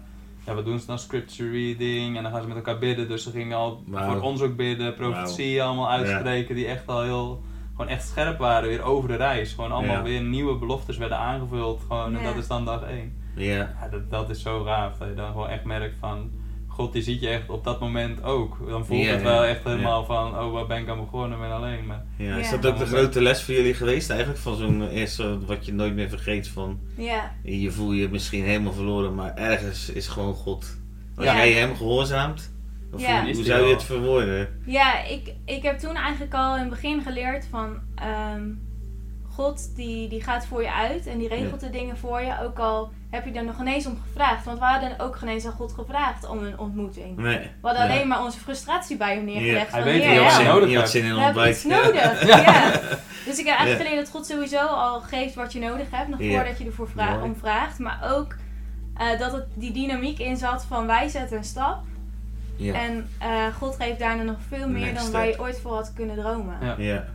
ja 0.45 0.53
wat 0.53 0.65
doen 0.65 0.79
ze 0.79 0.85
dan, 0.85 0.99
scripture 0.99 1.49
reading 1.49 2.17
en 2.17 2.23
dan 2.23 2.31
gaan 2.31 2.41
ze 2.41 2.47
met 2.47 2.55
elkaar 2.57 2.77
bidden. 2.77 3.07
Dus 3.07 3.23
ze 3.23 3.31
gingen 3.31 3.57
al 3.57 3.83
voor 3.91 4.21
ons 4.21 4.41
ook 4.41 4.55
bidden, 4.55 4.93
profetieën 4.93 5.61
allemaal 5.63 5.89
uitspreken 5.89 6.55
die 6.55 6.67
echt 6.67 6.87
al 6.87 7.01
heel, 7.01 7.43
gewoon 7.75 7.91
echt 7.91 8.07
scherp 8.07 8.37
waren 8.37 8.69
weer 8.69 8.81
over 8.81 9.09
de 9.09 9.15
reis. 9.15 9.53
Gewoon 9.53 9.71
allemaal 9.71 9.95
Ja. 9.95 10.01
weer 10.03 10.21
nieuwe 10.21 10.55
beloftes 10.57 10.97
werden 10.97 11.17
aangevuld 11.17 11.81
gewoon 11.87 12.17
en 12.17 12.23
dat 12.23 12.35
is 12.35 12.47
dan 12.47 12.65
dag 12.65 12.83
één. 12.83 13.21
Ja. 13.35 13.55
Ja, 13.81 13.87
dat, 13.91 14.09
dat 14.09 14.29
is 14.29 14.41
zo 14.41 14.63
gaaf, 14.63 14.97
dat 14.97 15.07
je 15.07 15.13
dan 15.13 15.31
gewoon 15.31 15.49
echt 15.49 15.63
merkt 15.63 15.95
van, 15.99 16.31
God 16.67 16.93
die 16.93 17.01
ziet 17.01 17.21
je 17.21 17.27
echt 17.29 17.49
op 17.49 17.63
dat 17.63 17.79
moment 17.79 18.23
ook. 18.23 18.57
Dan 18.69 18.85
voelt 18.85 19.03
Ja, 19.03 19.11
het 19.11 19.21
ja. 19.21 19.27
wel 19.27 19.43
echt 19.45 19.63
helemaal 19.63 20.05
van, 20.05 20.39
oh 20.39 20.51
waar 20.53 20.67
ben 20.67 20.77
ik 20.81 20.89
aan 20.89 20.99
begonnen, 20.99 21.39
ben 21.39 21.51
alleen. 21.51 21.85
Maar 21.85 22.03
Ja, 22.17 22.35
is 22.35 22.49
dat 22.49 22.65
ook 22.65 22.77
de 22.77 22.85
grote 22.85 23.21
les 23.21 23.43
voor 23.43 23.53
jullie 23.53 23.73
geweest 23.73 24.09
eigenlijk? 24.09 24.39
Van 24.39 24.55
zo'n 24.55 24.87
eerste, 24.89 25.45
wat 25.45 25.65
je 25.65 25.73
nooit 25.73 25.93
meer 25.93 26.09
vergeet 26.09 26.47
van... 26.47 26.79
ja, 26.97 27.31
Je 27.43 27.71
voel 27.71 27.91
je 27.91 28.09
misschien 28.09 28.43
helemaal 28.43 28.73
verloren, 28.73 29.15
maar 29.15 29.33
ergens 29.35 29.89
is 29.89 30.07
gewoon 30.07 30.33
God. 30.33 30.77
Als 31.15 31.25
Ja. 31.25 31.35
jij 31.35 31.51
hem 31.51 31.75
gehoorzaamt, 31.75 32.52
of 32.93 33.01
Ja. 33.01 33.23
hoe, 33.23 33.43
zou 33.43 33.65
je 33.67 33.73
het 33.73 33.83
verwoorden? 33.83 34.61
ja 34.65 35.03
ik, 35.03 35.33
ik 35.45 35.63
heb 35.63 35.79
toen 35.79 35.95
eigenlijk 35.95 36.33
al 36.33 36.53
in 36.53 36.59
het 36.61 36.69
begin 36.69 37.01
geleerd 37.01 37.47
van... 37.49 37.79
ehm, 37.95 38.49
God 39.35 39.75
die, 39.75 40.09
die 40.09 40.21
gaat 40.23 40.45
voor 40.45 40.61
je 40.61 40.73
uit 40.73 41.07
en 41.07 41.17
die 41.17 41.27
regelt 41.27 41.59
de 41.59 41.69
dingen 41.69 41.97
voor 41.97 42.21
je. 42.21 42.33
Ook 42.43 42.59
al 42.59 42.91
heb 43.09 43.25
je 43.25 43.31
er 43.31 43.43
nog 43.45 43.59
ineens 43.59 43.85
om 43.85 43.97
gevraagd. 44.07 44.45
Want 44.45 44.59
we 44.59 44.65
hadden 44.65 44.99
ook 44.99 45.15
geen 45.15 45.29
eens 45.29 45.45
aan 45.45 45.51
God 45.51 45.71
gevraagd 45.73 46.27
om 46.29 46.43
een 46.43 46.59
ontmoeting. 46.59 47.17
Nee. 47.17 47.37
We 47.39 47.67
hadden 47.67 47.85
Ja. 47.87 47.93
alleen 47.93 48.07
maar 48.07 48.23
onze 48.23 48.39
frustratie 48.39 48.97
bij 48.97 49.15
hem 49.15 49.25
neergelegd. 49.25 49.71
Hij 49.71 49.81
van, 49.81 49.91
weet 49.91 50.03
Je 50.03 50.19
wat 50.19 50.43
nodig 50.43 50.69
je 50.69 50.75
had 50.75 50.83
hebt. 50.83 50.89
zin 50.89 51.03
in 51.05 51.15
We 51.15 51.21
hebben 51.21 51.49
iets 51.49 51.63
ontbijt. 51.65 51.83
nodig. 51.93 52.27
Ja. 52.27 52.37
Ja. 52.37 52.71
Dus 53.25 53.39
ik 53.39 53.45
heb 53.45 53.57
eigenlijk 53.57 53.69
Ja. 53.69 53.75
geleerd 53.85 54.05
dat 54.05 54.09
God 54.09 54.25
sowieso 54.25 54.65
al 54.65 54.99
geeft 55.01 55.35
wat 55.35 55.53
je 55.53 55.59
nodig 55.59 55.87
hebt. 55.91 56.07
Nog 56.09 56.19
Ja. 56.21 56.35
voordat 56.35 56.57
je 56.57 56.65
ervoor 56.65 56.89
vra- 56.89 57.09
Mooi. 57.11 57.23
om 57.23 57.35
vraagt. 57.35 57.79
Maar 57.79 57.99
ook 58.13 58.35
eh, 58.95 59.19
dat 59.19 59.31
het 59.31 59.45
die 59.53 59.71
dynamiek 59.71 60.19
in 60.19 60.37
zat 60.37 60.65
van 60.65 60.85
wij 60.87 61.07
zetten 61.07 61.37
een 61.37 61.43
stap. 61.43 61.81
Ja. 62.55 62.73
En 62.73 63.07
eh, 63.19 63.47
God 63.57 63.75
geeft 63.75 63.99
daarna 63.99 64.23
nog 64.23 64.37
veel 64.47 64.67
meer 64.69 64.79
Next 64.79 64.93
dan 64.95 65.03
step. 65.03 65.13
waar 65.13 65.27
je 65.27 65.39
ooit 65.39 65.59
voor 65.59 65.73
had 65.73 65.93
kunnen 65.93 66.15
dromen. 66.15 66.57
Ja. 66.61 66.75
ja. 66.77 67.05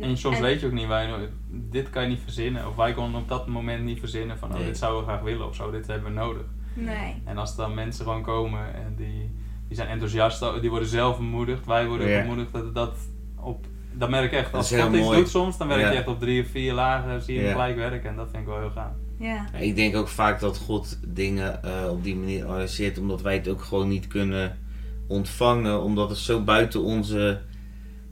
En 0.00 0.16
soms 0.16 0.36
En- 0.36 0.42
weet 0.42 0.60
je 0.60 0.66
ook 0.66 0.72
niet, 0.72 0.86
wij, 0.86 1.28
dit 1.50 1.90
kan 1.90 2.02
je 2.02 2.08
niet 2.08 2.20
verzinnen. 2.22 2.68
Of 2.68 2.76
wij 2.76 2.92
konden 2.92 3.20
op 3.20 3.28
dat 3.28 3.46
moment 3.46 3.84
niet 3.84 3.98
verzinnen 3.98 4.38
van, 4.38 4.48
oh, 4.50 4.56
Nee. 4.56 4.64
dit 4.66 4.78
zouden 4.78 5.00
we 5.04 5.08
graag 5.10 5.22
willen 5.22 5.46
of 5.46 5.54
zo, 5.54 5.70
dit 5.70 5.86
hebben 5.86 6.08
we 6.08 6.14
nodig. 6.18 6.42
Nee. 6.74 7.22
En 7.24 7.38
als 7.38 7.56
dan 7.56 7.74
mensen 7.74 8.04
gewoon 8.04 8.22
komen 8.22 8.74
en 8.74 8.94
die, 8.96 9.30
die 9.68 9.76
zijn 9.76 9.88
enthousiast, 9.88 10.44
die 10.60 10.70
worden 10.70 10.88
zelf 10.88 11.16
bemoedigd, 11.16 11.66
wij 11.66 11.86
worden 11.86 12.08
Ja. 12.08 12.20
bemoedigd, 12.20 12.52
dat, 12.52 12.74
dat, 12.74 12.96
op, 13.36 13.66
dat 13.92 14.08
merk 14.10 14.24
ik 14.32 14.38
echt. 14.38 14.54
Als 14.54 14.72
God 14.74 14.92
iets 14.94 15.04
mooi. 15.04 15.18
doet 15.18 15.28
soms, 15.28 15.58
dan 15.58 15.68
werk 15.68 15.80
Ja. 15.80 15.90
je 15.90 15.96
echt 15.98 16.08
op 16.08 16.18
drie 16.20 16.42
of 16.42 16.48
vier 16.48 16.72
lagen, 16.72 17.22
zie 17.22 17.34
je 17.34 17.42
Ja. 17.42 17.50
gelijk 17.52 17.76
werken 17.76 18.10
en 18.10 18.16
dat 18.16 18.28
vind 18.30 18.42
ik 18.42 18.48
wel 18.48 18.58
heel 18.58 18.70
gaaf. 18.70 18.92
Ja. 19.18 19.46
Ik 19.58 19.76
denk 19.76 19.96
ook 19.96 20.08
vaak 20.08 20.40
dat 20.40 20.58
God 20.58 20.98
dingen 21.06 21.62
eh, 21.62 21.90
op 21.90 22.04
die 22.04 22.16
manier 22.16 22.46
organiseert, 22.46 22.98
omdat 22.98 23.22
wij 23.22 23.34
het 23.34 23.48
ook 23.48 23.62
gewoon 23.62 23.88
niet 23.88 24.06
kunnen 24.06 24.58
ontvangen, 25.08 25.82
omdat 25.82 26.08
het 26.08 26.18
zo 26.18 26.40
buiten 26.40 26.82
onze 26.82 27.40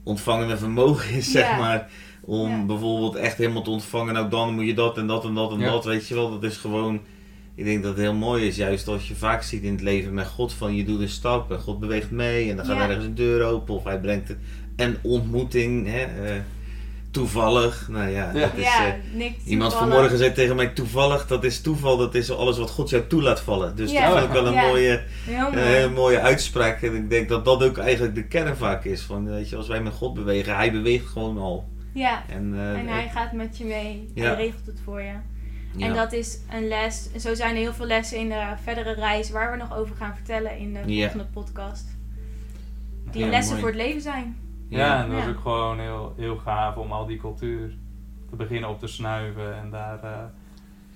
ontvangende 0.03 0.57
vermogen 0.57 1.13
is, 1.15 1.31
zeg 1.31 1.57
maar. 1.57 1.89
Om 2.21 2.49
Ja. 2.49 2.63
bijvoorbeeld 2.65 3.15
echt 3.15 3.37
helemaal 3.37 3.61
te 3.61 3.69
ontvangen, 3.69 4.13
nou 4.13 4.29
dan 4.29 4.53
moet 4.53 4.65
je 4.65 4.73
dat 4.73 4.97
en 4.97 5.07
dat 5.07 5.25
en 5.25 5.33
dat 5.33 5.51
en 5.51 5.59
Ja. 5.59 5.71
dat, 5.71 5.85
weet 5.85 6.07
je 6.07 6.13
wel. 6.15 6.29
Dat 6.29 6.43
is 6.43 6.57
gewoon, 6.57 6.99
ik 7.55 7.65
denk 7.65 7.81
dat 7.83 7.91
het 7.91 8.01
heel 8.01 8.13
mooi 8.13 8.47
is, 8.47 8.55
juist 8.55 8.87
als 8.87 9.07
je 9.07 9.15
vaak 9.15 9.41
ziet 9.43 9.63
in 9.63 9.71
het 9.71 9.81
leven 9.81 10.13
met 10.13 10.27
God, 10.27 10.53
van 10.53 10.75
je 10.75 10.83
doet 10.85 10.99
een 11.01 11.09
stap 11.09 11.51
en 11.51 11.59
God 11.59 11.79
beweegt 11.79 12.11
mee 12.11 12.49
en 12.49 12.55
dan 12.55 12.65
gaat 12.65 12.75
Ja. 12.77 12.87
ergens 12.87 13.05
een 13.05 13.15
deur 13.15 13.43
open 13.45 13.73
of 13.75 13.83
hij 13.83 13.99
brengt 13.99 14.35
een 14.75 14.97
ontmoeting, 15.03 15.87
hè, 15.87 16.01
eh, 16.03 16.35
toevallig. 17.17 17.87
Nou 17.89 18.09
ja, 18.09 18.31
Ja. 18.33 18.39
dat 18.39 18.51
is... 18.55 18.63
ja, 18.63 18.85
eh, 18.87 18.93
niks 19.13 19.43
Iemand 19.45 19.69
toevallig. 19.71 19.93
vanmorgen 19.93 20.17
zei 20.17 20.31
tegen 20.33 20.55
mij 20.55 20.67
toevallig, 20.67 21.27
dat 21.27 21.43
is 21.43 21.61
toeval, 21.61 21.97
dat 21.97 22.15
is 22.15 22.31
alles 22.31 22.57
wat 22.57 22.69
God 22.69 22.89
jou 22.89 23.07
toe 23.07 23.21
laat 23.21 23.39
vallen. 23.41 23.75
Dus 23.75 23.91
Ja. 23.91 24.07
dat 24.09 24.13
vind 24.17 24.27
ik 24.27 24.33
wel 24.33 24.47
een 24.47 24.53
Ja. 24.53 24.67
mooie, 24.67 25.03
mooi. 25.27 25.57
hele 25.57 25.89
mooie 25.89 26.19
uitspraak. 26.21 26.81
En 26.81 26.95
ik 26.95 27.09
denk 27.09 27.29
dat 27.29 27.45
dat 27.45 27.63
ook 27.63 27.77
eigenlijk 27.77 28.15
de 28.15 28.23
kern 28.27 28.55
vaak 28.57 28.85
is. 28.85 29.01
Van, 29.01 29.25
weet 29.29 29.49
je, 29.49 29.55
als 29.55 29.67
wij 29.67 29.81
met 29.81 29.93
God 29.93 30.13
bewegen, 30.13 30.55
hij 30.55 30.71
beweegt 30.71 31.05
gewoon 31.07 31.37
al. 31.37 31.69
Ja. 31.93 32.23
En, 32.29 32.53
eh, 32.55 32.79
En 32.79 32.87
hij 32.87 33.09
gaat 33.13 33.31
met 33.31 33.57
je 33.57 33.65
mee. 33.65 34.09
Ja. 34.13 34.23
Hij 34.23 34.35
regelt 34.35 34.65
het 34.65 34.79
voor 34.83 35.01
je. 35.01 35.11
ja. 35.75 35.85
En 35.87 35.93
dat 35.93 36.13
is 36.13 36.37
een 36.51 36.67
les. 36.67 37.09
En 37.13 37.19
zo 37.19 37.33
zijn 37.35 37.55
er 37.55 37.61
heel 37.61 37.73
veel 37.73 37.85
lessen 37.85 38.17
in 38.17 38.29
de 38.29 38.43
verdere 38.63 38.93
reis 38.93 39.29
waar 39.31 39.51
we 39.51 39.57
nog 39.57 39.77
over 39.77 39.95
gaan 39.95 40.15
vertellen 40.15 40.57
in 40.57 40.73
de 40.73 40.79
Ja. 40.93 41.01
volgende 41.01 41.25
podcast. 41.33 41.85
Die 43.11 43.23
Ja, 43.23 43.29
lessen 43.29 43.49
mooi. 43.57 43.59
voor 43.61 43.69
het 43.79 43.87
leven 43.87 44.01
zijn. 44.01 44.37
Ja, 44.69 45.03
en 45.03 45.09
dat 45.09 45.17
Ja. 45.19 45.25
was 45.25 45.35
ook 45.35 45.41
gewoon 45.41 45.79
heel, 45.79 46.13
heel 46.17 46.37
gaaf 46.37 46.75
om 46.75 46.91
al 46.91 47.05
die 47.05 47.17
cultuur 47.17 47.77
te 48.29 48.35
beginnen 48.35 48.69
op 48.69 48.79
te 48.79 48.87
snuiven 48.87 49.55
en 49.57 49.69
daar 49.69 50.03
eh, 50.03 50.23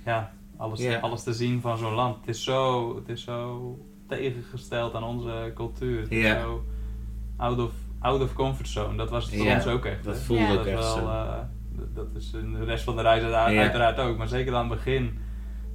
ja, 0.05 0.31
alles, 0.57 0.81
Ja. 0.81 0.99
alles 0.99 1.23
te 1.23 1.33
zien 1.33 1.61
van 1.61 1.77
zo'n 1.77 1.93
land. 1.93 2.15
Het 2.19 2.27
is 2.27 2.43
zo, 2.43 2.95
het 2.95 3.09
is 3.09 3.23
zo 3.23 3.77
tegengesteld 4.07 4.93
aan 4.95 5.03
onze 5.03 5.51
cultuur. 5.55 6.01
Het 6.01 6.11
is 6.11 6.29
zo 6.41 6.63
out 7.37 7.59
of, 7.59 7.71
out 7.99 8.21
of 8.21 8.33
comfort 8.33 8.67
zone. 8.67 8.97
Dat 8.97 9.09
was 9.09 9.25
het 9.25 9.35
voor 9.35 9.45
Ja, 9.45 9.55
ons 9.55 9.67
ook 9.67 9.85
echt. 9.85 10.03
dat 10.03 10.15
hè. 10.15 10.21
voelde 10.21 10.43
Ja. 10.43 10.49
ook 10.51 10.55
Dat 10.57 10.65
is 10.65 10.71
echt 10.73 10.79
wel, 10.83 10.95
zo. 10.95 11.05
eh, 11.07 11.37
dat 11.93 12.07
is 12.15 12.33
in 12.33 12.53
de 12.53 12.63
rest 12.63 12.83
van 12.83 12.95
de 12.95 13.01
reis 13.01 13.21
uiteraard, 13.21 13.53
Ja. 13.53 13.61
uiteraard 13.61 13.99
ook. 13.99 14.17
Maar 14.17 14.27
zeker 14.27 14.53
aan 14.55 14.69
het 14.69 14.77
begin, 14.77 15.17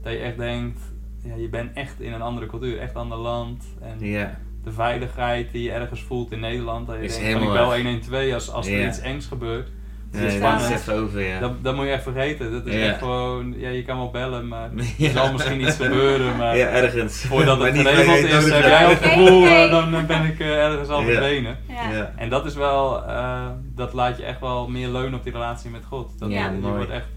dat 0.02 0.12
je 0.12 0.18
echt 0.18 0.36
denkt, 0.36 0.80
ja, 1.22 1.34
je 1.34 1.48
bent 1.48 1.72
echt 1.76 2.00
in 2.00 2.12
een 2.12 2.22
andere 2.22 2.46
cultuur, 2.46 2.78
echt 2.78 2.94
een 2.94 3.00
ander 3.00 3.18
land. 3.18 3.64
En 3.80 3.98
Ja, 4.00 4.38
de 4.66 4.72
veiligheid 4.72 5.52
die 5.52 5.62
je 5.62 5.72
ergens 5.72 6.00
voelt 6.02 6.32
in 6.32 6.40
Nederland. 6.40 6.86
Dat 6.86 6.96
je 6.96 7.02
Is 7.02 7.18
denkt, 7.18 7.32
van, 7.32 7.42
ik 7.42 7.52
bel 7.52 7.68
weg. 7.68 7.76
112 7.82 8.32
als, 8.32 8.50
als 8.50 8.66
er 8.66 8.78
Ja. 8.80 8.86
iets 8.88 9.00
engs 9.00 9.26
gebeurt. 9.26 9.68
nee, 10.12 10.26
is 10.26 10.32
dat 10.32 10.42
spannend. 10.42 10.70
is 10.74 10.80
even 10.80 10.94
over, 10.94 11.20
ja. 11.22 11.38
Dat, 11.40 11.52
dat 11.64 11.74
moet 11.76 11.84
je 11.84 11.90
echt 11.90 12.02
vergeten. 12.02 12.52
Dat 12.52 12.66
is 12.66 12.74
Ja. 12.74 12.80
echt 12.86 12.98
gewoon, 12.98 13.54
ja, 13.58 13.68
je 13.68 13.82
kan 13.84 13.96
wel 13.96 14.10
bellen, 14.10 14.48
maar 14.48 14.70
Ja. 14.96 15.06
er 15.06 15.12
zal 15.12 15.32
misschien 15.32 15.60
iets 15.60 15.76
gebeuren. 15.76 16.36
Maar 16.36 16.56
ja, 16.56 16.66
ergens. 16.66 17.20
voordat 17.24 17.58
het 17.60 17.78
geregeld 17.78 18.18
je 18.18 18.26
is, 18.36 18.50
heb 18.50 18.62
jij 18.62 18.86
het 18.90 18.98
gevoel, 19.02 19.46
eh, 19.46 19.70
dan 19.70 20.06
ben 20.06 20.24
ik 20.24 20.40
eh, 20.40 20.64
ergens 20.64 20.88
al 20.88 21.02
verdwenen. 21.02 21.56
Ja. 21.68 21.90
Ja. 21.90 22.12
En 22.16 22.28
dat 22.28 22.44
is 22.46 22.54
wel, 22.54 23.04
eh, 23.06 23.46
dat 23.74 23.92
laat 23.92 24.16
je 24.16 24.22
echt 24.24 24.40
wel 24.40 24.68
meer 24.68 24.88
leunen 24.88 25.14
op 25.18 25.22
die 25.24 25.32
relatie 25.32 25.70
met 25.70 25.84
God. 25.84 26.18
Dat, 26.18 26.30
Ja. 26.30 26.50
Je 26.50 26.60
wordt 26.60 26.90
echt 26.90 27.08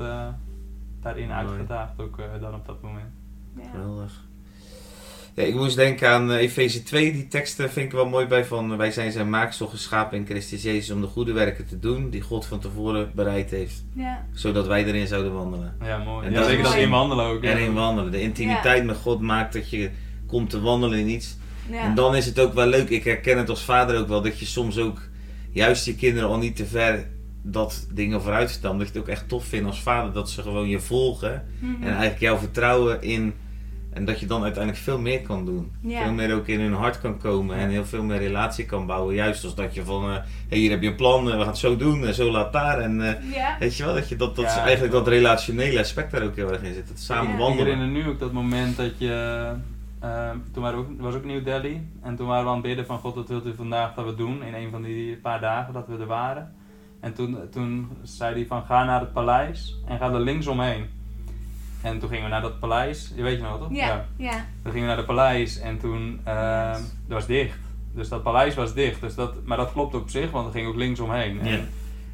daarin 1.01 1.27
Mooi. 1.27 1.39
uitgedaagd 1.39 1.99
ook 2.01 2.19
eh, 2.19 2.25
dan 2.41 2.53
op 2.53 2.65
dat 2.65 2.81
moment. 2.81 3.09
Ja. 3.57 3.63
Geweldig. 3.71 4.27
Ja, 5.35 5.43
ik 5.43 5.55
moest 5.55 5.75
denken 5.75 6.09
aan 6.09 6.31
eh, 6.31 6.37
Efeze 6.37 6.83
2. 6.83 7.11
Die 7.11 7.27
teksten 7.27 7.71
vind 7.71 7.85
ik 7.85 7.91
wel 7.91 8.05
mooi 8.05 8.25
bij 8.25 8.45
van... 8.45 8.77
Wij 8.77 8.91
zijn 8.91 9.11
zijn 9.11 9.29
maaksel 9.29 9.67
geschapen 9.67 10.17
in 10.17 10.25
Christus 10.25 10.61
Jezus 10.61 10.91
om 10.91 11.01
de 11.01 11.07
goede 11.07 11.31
werken 11.31 11.67
te 11.67 11.79
doen... 11.79 12.09
die 12.09 12.21
God 12.21 12.45
van 12.45 12.59
tevoren 12.59 13.11
bereid 13.15 13.49
heeft. 13.51 13.83
Ja. 13.93 14.25
Zodat 14.33 14.67
wij 14.67 14.85
erin 14.85 15.07
zouden 15.07 15.33
wandelen. 15.33 15.75
Ja, 15.83 15.97
mooi. 15.97 16.25
En 16.25 16.31
ja, 16.31 16.37
dat 16.39 16.47
zeker 16.47 16.63
is 16.63 16.69
dat 16.69 16.79
in 16.79 16.89
wandelen 16.89 17.25
ook. 17.25 17.43
ja. 17.43 17.49
Erin 17.49 17.73
wandelen. 17.73 18.11
De 18.11 18.21
intimiteit 18.21 18.85
met 18.85 18.97
God 18.97 19.21
maakt 19.21 19.53
dat 19.53 19.69
je 19.69 19.89
komt 20.27 20.49
te 20.49 20.61
wandelen 20.61 20.99
in 20.99 21.09
iets. 21.09 21.37
Ja. 21.69 21.81
En 21.81 21.95
dan 21.95 22.15
is 22.15 22.25
het 22.25 22.39
ook 22.39 22.53
wel 22.53 22.67
leuk. 22.67 22.89
Ik 22.89 23.03
herken 23.03 23.37
het 23.37 23.49
als 23.49 23.63
vader 23.63 23.99
ook 23.99 24.07
wel. 24.07 24.21
Dat 24.21 24.39
je 24.39 24.45
soms 24.45 24.77
ook 24.77 25.01
juist 25.51 25.85
je 25.85 25.95
kinderen 25.95 26.29
al 26.29 26.37
niet 26.37 26.55
te 26.55 26.65
ver 26.65 27.07
dat 27.41 27.87
dingen 27.93 28.21
vooruit 28.21 28.49
staan. 28.49 28.77
Dat 28.77 28.87
je 28.87 28.93
het 28.93 29.01
ook 29.01 29.07
echt 29.07 29.27
tof 29.29 29.45
vindt 29.45 29.67
als 29.67 29.81
vader. 29.81 30.13
Dat 30.13 30.29
ze 30.29 30.41
gewoon 30.41 30.67
je 30.67 30.79
volgen. 30.79 31.45
Mhm. 31.59 31.83
En 31.83 31.89
eigenlijk 31.89 32.19
jouw 32.19 32.37
vertrouwen 32.37 33.01
in. 33.01 33.33
En 33.99 34.05
dat 34.05 34.19
je 34.19 34.25
dan 34.25 34.43
uiteindelijk 34.43 34.83
veel 34.83 34.99
meer 34.99 35.21
kan 35.21 35.45
doen. 35.45 35.71
Ja. 35.81 36.03
Veel 36.03 36.11
meer 36.13 36.33
ook 36.35 36.47
in 36.47 36.59
hun 36.59 36.73
hart 36.73 36.99
kan 37.01 37.17
komen. 37.17 37.55
En 37.57 37.69
heel 37.69 37.85
veel 37.85 38.03
meer 38.03 38.17
relatie 38.17 38.65
kan 38.65 38.85
bouwen. 38.85 39.15
Juist 39.15 39.43
als 39.43 39.55
dat 39.55 39.73
je 39.75 39.83
van. 39.83 40.03
eh, 40.11 40.17
hey, 40.49 40.57
hier 40.57 40.69
heb 40.69 40.81
je 40.81 40.87
een 40.87 40.95
plan. 40.95 41.25
eh, 41.25 41.33
we 41.33 41.39
gaan 41.39 41.47
het 41.47 41.57
zo 41.57 41.75
doen. 41.77 42.05
En 42.05 42.13
zo 42.13 42.31
laat 42.31 42.53
daar. 42.53 42.79
En 42.79 43.01
eh, 43.07 43.31
Ja. 43.33 43.55
weet 43.59 43.77
je 43.77 43.85
wel. 43.85 43.93
Dat, 43.93 44.09
je 44.09 44.15
dat, 44.15 44.35
dat 44.35 44.45
Ja, 44.45 44.51
is 44.51 44.57
eigenlijk 44.57 44.91
dat 44.93 45.07
relationele 45.07 45.79
aspect 45.79 46.11
daar 46.11 46.23
ook 46.23 46.35
heel 46.35 46.51
erg 46.51 46.61
in 46.61 46.73
zit. 46.73 46.89
Het 46.89 46.99
samen 46.99 47.27
Ja. 47.27 47.33
Ik 47.33 47.39
wandelen. 47.39 47.65
herinner 47.65 48.03
nu 48.03 48.09
ook 48.09 48.19
dat 48.19 48.31
moment 48.31 48.77
dat 48.77 48.91
je. 48.97 49.47
eh, 49.99 50.29
toen 50.53 50.63
waren 50.63 50.79
we 50.79 50.85
ook, 50.85 51.01
was 51.01 51.15
ook 51.15 51.25
New 51.25 51.45
Delhi. 51.45 51.81
En 52.03 52.15
toen 52.15 52.27
waren 52.27 52.43
we 52.43 52.49
aan 52.49 52.55
het 52.57 52.65
bidden 52.65 52.85
van 52.85 52.97
God, 52.99 53.15
wat 53.15 53.27
wilt 53.29 53.45
u 53.45 53.53
vandaag 53.55 53.93
dat 53.93 54.05
we 54.05 54.15
doen? 54.15 54.43
In 54.43 54.53
een 54.53 54.71
van 54.71 54.81
die 54.81 55.15
paar 55.15 55.39
dagen 55.41 55.73
dat 55.73 55.87
we 55.87 55.97
er 55.97 56.05
waren. 56.05 56.53
En 56.99 57.13
toen, 57.13 57.37
toen 57.51 57.89
zei 58.03 58.33
hij 58.35 58.45
van 58.45 58.63
ga 58.63 58.83
naar 58.83 58.99
het 58.99 59.13
paleis 59.13 59.75
en 59.87 59.97
ga 59.97 60.11
er 60.11 60.19
links 60.19 60.47
omheen. 60.47 60.85
En 61.81 61.99
toen 61.99 62.09
gingen 62.09 62.23
we 62.23 62.29
naar 62.29 62.41
dat 62.41 62.59
paleis. 62.59 63.11
Je 63.15 63.21
weet 63.23 63.37
je 63.37 63.43
nog 63.43 63.57
toch? 63.59 63.67
Ja. 63.71 64.05
Ja. 64.15 64.31
Toen 64.63 64.71
gingen 64.71 64.81
we 64.81 64.87
naar 64.87 64.97
het 64.97 65.05
paleis 65.05 65.59
en 65.59 65.77
toen 65.79 66.19
eh, 66.23 66.69
Yes. 66.73 66.79
dat 67.07 67.17
was 67.17 67.25
dicht. 67.25 67.57
Dus 67.93 68.09
dat 68.09 68.23
paleis 68.23 68.55
was 68.55 68.73
dicht. 68.73 69.01
Dus 69.01 69.15
dat, 69.15 69.33
maar 69.45 69.57
dat 69.57 69.71
klopt 69.71 69.95
op 69.95 70.09
zich, 70.09 70.31
want 70.31 70.45
er 70.47 70.51
ging 70.53 70.67
ook 70.67 70.75
links 70.75 70.99
omheen. 70.99 71.39
En, 71.39 71.47
Ja. 71.49 71.59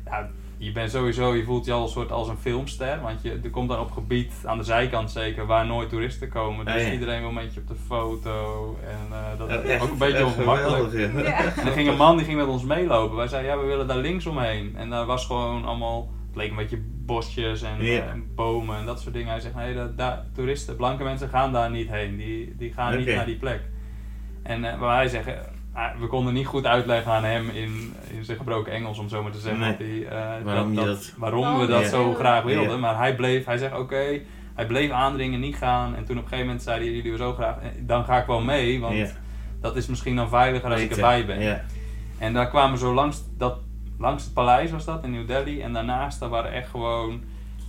ja, 0.06 0.30
je 0.58 0.72
bent 0.72 0.92
sowieso, 0.92 1.34
je 1.36 1.44
voelt 1.44 1.66
je 1.66 1.72
al 1.72 1.84
een 1.84 1.90
soort 1.90 2.12
als 2.12 2.28
een 2.28 2.38
filmster. 2.38 3.02
Want 3.02 3.22
je, 3.22 3.40
er 3.44 3.50
komt 3.50 3.70
dan 3.70 3.80
op 3.80 3.92
gebied, 3.92 4.34
aan 4.46 4.58
de 4.58 4.64
zijkant 4.64 5.12
zeker, 5.12 5.46
waar 5.46 5.66
nooit 5.66 5.90
toeristen 5.90 6.30
komen. 6.30 6.66
Dus 6.66 6.74
Ah, 6.76 6.82
ja. 6.82 6.92
iedereen 6.92 7.20
wil 7.20 7.30
een 7.30 7.36
beetje 7.36 7.60
op 7.60 7.68
de 7.68 7.76
foto. 7.88 8.78
En 8.88 9.08
eh, 9.18 9.38
dat 9.38 9.64
is 9.66 9.82
ook 9.82 9.90
een 9.92 9.98
beetje 9.98 10.26
ongemakkelijk. 10.26 10.90
geweldig, 10.92 11.24
ja. 11.26 11.30
Ja. 11.30 11.44
En 11.56 11.66
er 11.68 11.74
ging 11.74 11.88
een 11.90 11.98
man 11.98 12.18
die 12.18 12.26
ging 12.26 12.38
met 12.38 12.48
ons 12.48 12.64
meelopen. 12.64 13.16
Wij 13.18 13.28
zeiden, 13.28 13.52
ja, 13.52 13.60
we 13.60 13.66
willen 13.66 13.88
daar 13.88 13.98
links 13.98 14.26
omheen. 14.26 14.74
En 14.78 14.90
daar 14.90 15.06
was 15.06 15.26
gewoon 15.26 15.66
allemaal, 15.66 16.10
het 16.28 16.36
leek 16.36 16.50
een 16.50 16.56
beetje 16.56 16.82
bosjes 17.06 17.62
en, 17.62 17.80
eh, 17.80 18.04
bomen 18.36 18.78
en 18.78 18.86
dat 18.86 19.02
soort 19.02 19.14
dingen. 19.14 19.30
Hij 19.32 19.40
zegt, 19.40 19.56
nee, 19.56 19.74
dat, 19.76 19.98
daar, 19.98 20.26
toeristen, 20.34 20.76
blanke 20.76 21.04
mensen 21.04 21.30
gaan 21.30 21.52
daar 21.54 21.70
niet 21.72 21.90
heen. 21.90 22.18
Die, 22.18 22.56
die 22.58 22.74
gaan 22.74 22.98
niet 22.98 23.08
naar 23.16 23.26
die 23.26 23.36
plek. 23.38 23.62
En 24.44 24.64
eh, 24.66 24.80
maar 24.80 24.90
wij 24.90 25.08
zeggen, 25.08 25.38
ah, 25.74 26.00
we 26.00 26.08
konden 26.08 26.34
niet 26.34 26.46
goed 26.48 26.66
uitleggen 26.66 27.12
aan 27.12 27.24
hem 27.24 27.50
in, 27.50 27.94
in 28.12 28.24
zijn 28.26 28.38
gebroken 28.38 28.74
Engels, 28.74 28.98
om 29.00 29.10
zo 29.10 29.24
maar 29.24 29.32
te 29.32 29.40
zeggen. 29.40 29.60
Nee. 29.62 29.70
wat 29.70 29.80
hij, 29.80 30.06
eh, 30.38 30.44
Waarom 30.44 30.76
dat- 30.76 31.14
waarom 31.18 31.40
we 31.42 31.46
Waarom 31.48 31.68
dat 31.68 31.86
zo 31.86 32.08
dat 32.08 32.16
graag 32.16 32.44
wilde. 32.44 32.60
wilden. 32.62 32.80
Maar 32.80 32.98
hij 32.98 33.16
bleef, 33.16 33.46
hij 33.46 33.58
zegt, 33.58 33.78
oké. 33.78 34.20
hij 34.56 34.66
bleef 34.66 34.90
aandringen, 34.92 35.40
niet 35.40 35.56
gaan. 35.56 35.96
En 35.96 36.06
toen 36.06 36.18
op 36.18 36.24
een 36.24 36.30
gegeven 36.30 36.46
moment 36.46 36.64
zeiden 36.64 36.94
jullie 36.94 37.12
we 37.12 37.18
zo 37.18 37.34
graag, 37.34 37.56
eh, 37.62 37.68
dan 37.80 38.06
ga 38.06 38.18
ik 38.22 38.26
wel 38.26 38.42
mee. 38.42 38.80
Want 38.80 38.96
dat 39.62 39.76
is 39.76 39.88
misschien 39.88 40.16
dan 40.16 40.30
veiliger 40.30 40.72
als 40.72 40.82
ik 40.82 40.92
erbij 40.92 41.26
ben. 41.26 41.42
Ja. 41.42 41.62
En 42.18 42.34
daar 42.34 42.50
kwamen 42.50 42.72
we 42.72 42.78
zo 42.78 42.94
langs, 42.94 43.24
dat, 43.38 43.58
langs 44.00 44.24
het 44.24 44.34
paleis 44.34 44.72
was 44.72 44.86
dat 44.86 45.04
in 45.04 45.12
New 45.12 45.28
Delhi. 45.28 45.62
En 45.62 45.74
daarnaast, 45.74 46.20
daar 46.20 46.30
waren 46.30 46.52
echt 46.52 46.70
gewoon, 46.70 47.22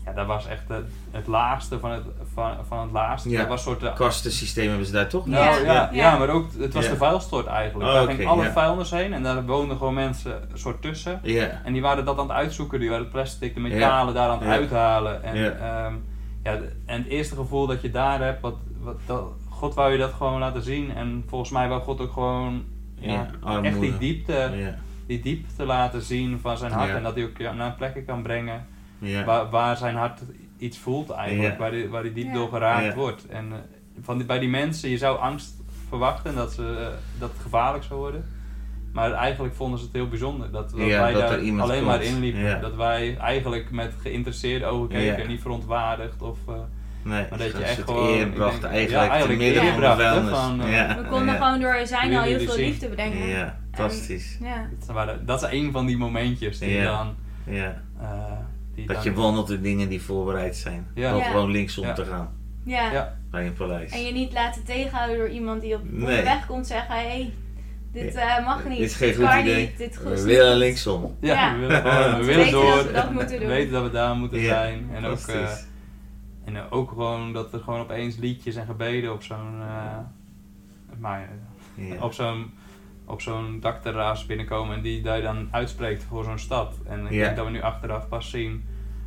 ja, 0.04 0.12
dat 0.12 0.26
was 0.26 0.46
echt 0.46 0.68
het, 0.68 0.84
het 1.10 1.26
laagste 1.26 1.78
van 1.78 1.90
het, 1.90 2.02
van, 2.34 2.52
van 2.68 2.80
het 2.80 2.92
laagste. 2.92 3.28
Ja. 3.30 3.38
Dat 3.38 3.48
was 3.48 3.62
soort, 3.62 3.82
eh, 3.82 3.94
Kastensysteem 3.94 4.68
hebben 4.68 4.86
ze 4.86 4.92
daar 4.92 5.08
toch? 5.08 5.26
nou, 5.26 5.44
Ja. 5.44 5.56
ja, 5.72 5.72
ja, 5.72 5.88
Ja. 5.92 6.18
maar 6.18 6.28
ook, 6.28 6.46
het 6.58 6.74
was 6.74 6.84
Ja. 6.84 6.90
de 6.90 6.96
vuilstort 6.96 7.46
eigenlijk. 7.46 7.88
Oh, 7.90 7.94
daar 7.94 8.14
ging 8.14 8.28
alle 8.28 8.42
ja. 8.44 8.52
vuilnis 8.52 8.90
heen 8.90 9.12
en 9.12 9.22
daar 9.22 9.46
woonden 9.46 9.76
gewoon 9.76 9.94
mensen 9.94 10.32
een 10.52 10.58
soort 10.58 10.82
tussen. 10.82 11.20
Ja. 11.22 11.60
En 11.64 11.72
die 11.72 11.82
waren 11.82 12.04
dat 12.04 12.18
aan 12.18 12.28
het 12.28 12.36
uitzoeken, 12.36 12.80
die 12.80 12.88
waren 12.88 13.04
het 13.04 13.12
plastic, 13.12 13.54
de 13.54 13.60
metalen 13.60 14.14
daar 14.14 14.28
aan 14.28 14.38
het 14.38 14.48
Ja. 14.48 14.54
uithalen. 14.54 15.22
En, 15.22 15.36
Ja. 15.36 15.50
ehm, 15.50 15.94
ja, 16.42 16.56
de- 16.56 16.72
en 16.86 16.98
het 17.02 17.06
eerste 17.10 17.34
gevoel 17.34 17.66
dat 17.66 17.82
je 17.82 17.90
daar 17.90 18.20
hebt, 18.22 18.40
wat, 18.40 18.54
wat, 18.80 18.96
dat, 19.06 19.22
God 19.48 19.74
wou 19.74 19.92
je 19.92 19.98
dat 19.98 20.12
gewoon 20.12 20.38
laten 20.38 20.62
zien. 20.62 20.94
En 20.94 21.24
volgens 21.28 21.50
mij 21.50 21.68
wou 21.68 21.82
God 21.82 22.00
ook 22.00 22.12
gewoon 22.12 22.64
ja, 22.98 23.12
Ja, 23.12 23.30
armoede. 23.42 23.68
echt 23.68 23.80
die 23.80 23.98
diepte, 23.98 24.50
Ja. 24.54 24.74
Die 25.06 25.20
diepte 25.20 25.64
laten 25.64 26.02
zien 26.02 26.38
van 26.40 26.58
zijn 26.58 26.72
hart. 26.72 26.88
Ja. 26.88 26.96
En 26.96 27.02
dat 27.02 27.14
hij 27.14 27.24
ook 27.24 27.38
ja, 27.38 27.52
naar 27.52 27.72
plekken 27.72 28.04
kan 28.04 28.22
brengen 28.22 28.66
Ja. 28.98 29.24
waar, 29.24 29.50
waar 29.50 29.76
zijn 29.76 29.94
hart 29.96 30.20
iets 30.58 30.78
voelt 30.78 31.10
eigenlijk. 31.10 31.52
Ja. 31.54 31.58
Waar, 31.58 31.70
die, 31.70 31.88
waar 31.88 32.02
die 32.02 32.12
diep 32.12 32.26
Ja. 32.26 32.32
door 32.32 32.48
geraakt 32.48 32.84
Ja. 32.84 32.94
wordt. 32.94 33.26
En 33.28 33.52
eh, 33.52 33.58
van 34.02 34.16
die, 34.18 34.26
bij 34.26 34.38
die 34.38 34.48
mensen, 34.48 34.90
je 34.90 34.98
zou 34.98 35.18
angst 35.18 35.54
verwachten 35.88 36.34
dat, 36.34 36.52
ze, 36.52 36.62
eh, 36.80 37.18
dat 37.20 37.30
het 37.32 37.40
gevaarlijk 37.42 37.84
zou 37.84 38.00
worden. 38.00 38.24
Maar 38.92 39.12
eigenlijk 39.12 39.54
vonden 39.54 39.78
ze 39.78 39.84
het 39.84 39.94
heel 39.94 40.08
bijzonder 40.08 40.50
dat, 40.50 40.70
dat 40.70 40.78
Ja, 40.80 41.00
wij 41.00 41.12
dat 41.12 41.20
daar 41.22 41.32
er 41.32 41.40
iemand 41.42 41.62
alleen 41.70 41.84
komt. 41.84 41.90
maar 41.96 42.02
inliepen. 42.02 42.40
Ja. 42.40 42.58
Dat 42.58 42.74
wij 42.74 43.16
eigenlijk 43.18 43.70
met 43.70 43.94
geïnteresseerde 44.00 44.64
ogen 44.66 44.88
keken, 44.88 45.22
Ja. 45.22 45.26
niet 45.28 45.40
verontwaardigd. 45.40 46.22
Of, 46.22 46.38
eh, 46.48 46.54
Nee, 47.02 47.26
maar 47.30 47.38
dat 47.38 47.46
je 47.50 47.54
een 47.54 47.62
echt 47.62 47.82
gewoon... 47.82 48.08
eer 48.08 48.26
ik 48.26 48.34
bracht 48.34 48.60
denk- 48.60 48.72
eigenlijk, 48.72 49.04
ja, 49.04 49.10
eigenlijk 49.10 49.40
te 49.40 49.44
midden 49.46 49.70
van 49.70 49.80
bracht, 49.80 49.96
de 49.96 50.02
hè, 50.02 50.10
vuilnis. 50.12 50.38
van, 50.38 50.70
ja. 50.70 50.96
We 51.02 51.08
konden 51.08 51.34
ja. 51.34 51.44
gewoon 51.44 51.60
door 51.60 51.80
zijn 51.86 52.14
al 52.16 52.22
heel 52.22 52.38
veel 52.40 52.56
liefde 52.56 52.88
bedenken. 52.88 53.26
Ja, 53.26 53.58
fantastisch. 53.76 54.38
Ja. 54.40 54.68
Dat, 54.78 54.88
waren, 54.94 55.26
dat 55.26 55.42
is 55.42 55.50
een 55.50 55.72
van 55.72 55.86
die 55.86 55.96
momentjes 55.96 56.58
die 56.58 56.70
Ja. 56.70 56.84
dan... 56.84 57.14
Ja. 57.54 57.82
eh, 58.00 58.08
die 58.74 58.86
Dat 58.86 58.96
dan 58.96 59.04
je 59.04 59.12
wandelt 59.12 59.50
in 59.50 59.62
dingen 59.62 59.88
die 59.88 60.02
voorbereid 60.02 60.56
zijn. 60.56 60.86
Ja. 60.94 61.20
gewoon 61.22 61.50
linksom 61.50 61.84
Ja. 61.84 61.92
te 61.92 62.04
gaan 62.04 62.28
Ja. 62.64 62.92
Ja. 62.92 63.16
bij 63.30 63.46
een 63.46 63.52
paleis. 63.52 63.92
En 63.92 64.02
je 64.04 64.12
niet 64.12 64.32
laten 64.32 64.64
tegenhouden 64.64 65.16
door 65.18 65.28
iemand 65.28 65.60
die 65.60 65.74
op 65.74 65.80
Nee. 65.84 66.00
onderweg 66.00 66.46
komt 66.46 66.66
zeggen: 66.66 66.94
hé, 66.94 67.00
hey, 67.08 67.32
dit 67.92 68.12
Ja. 68.14 68.38
eh, 68.38 68.46
mag 68.46 68.64
niet. 68.68 68.78
Dit 68.78 68.86
is 68.90 68.96
geen 68.96 69.14
goed 69.14 69.40
idee. 69.40 69.66
Niet, 69.66 69.78
dit 69.78 70.02
We 70.02 70.22
willen 70.22 70.56
linksom. 70.56 71.16
Ja, 71.20 71.32
Ja. 71.34 71.54
we 71.54 71.58
willen, 71.60 71.82
gewoon, 71.82 72.10
we 72.18 72.18
we 72.18 72.24
willen 72.24 72.36
weten 72.44 72.52
door. 72.60 72.74
dat 72.76 72.84
we 72.86 72.92
dat 72.92 73.10
moeten 73.12 73.28
doen. 73.40 73.48
We 73.48 73.54
weten 73.54 73.72
dat 73.72 73.82
we 73.82 73.90
daar 73.90 74.16
moeten 74.16 74.38
Ja, 74.40 74.46
zijn. 74.48 74.88
En 74.94 75.04
ook, 75.04 75.18
eh, 75.18 75.50
en 76.44 76.70
ook 76.70 76.88
gewoon 76.88 77.32
dat 77.32 77.52
er 77.52 77.58
gewoon 77.60 77.80
opeens 77.80 78.16
liedjes 78.16 78.54
en 78.56 78.66
gebeden 78.66 79.12
op 79.12 79.22
zo'n... 79.22 79.60
eh, 79.60 79.98
maar, 80.98 81.28
Ja. 81.74 81.94
op 82.00 82.12
zo'n 82.12 82.50
op 83.06 83.20
zo'n 83.20 83.58
dakterras 83.60 84.26
binnenkomen 84.26 84.76
en 84.76 84.82
die 84.82 85.02
daar 85.02 85.22
dan 85.22 85.48
uitspreekt 85.50 86.04
voor 86.08 86.24
zo'n 86.24 86.38
stad. 86.38 86.74
En 86.86 87.04
ik 87.06 87.18
denk 87.18 87.36
dat 87.36 87.44
we 87.44 87.50
nu 87.50 87.62
achteraf 87.62 88.08
pas 88.08 88.30
zien 88.30 88.64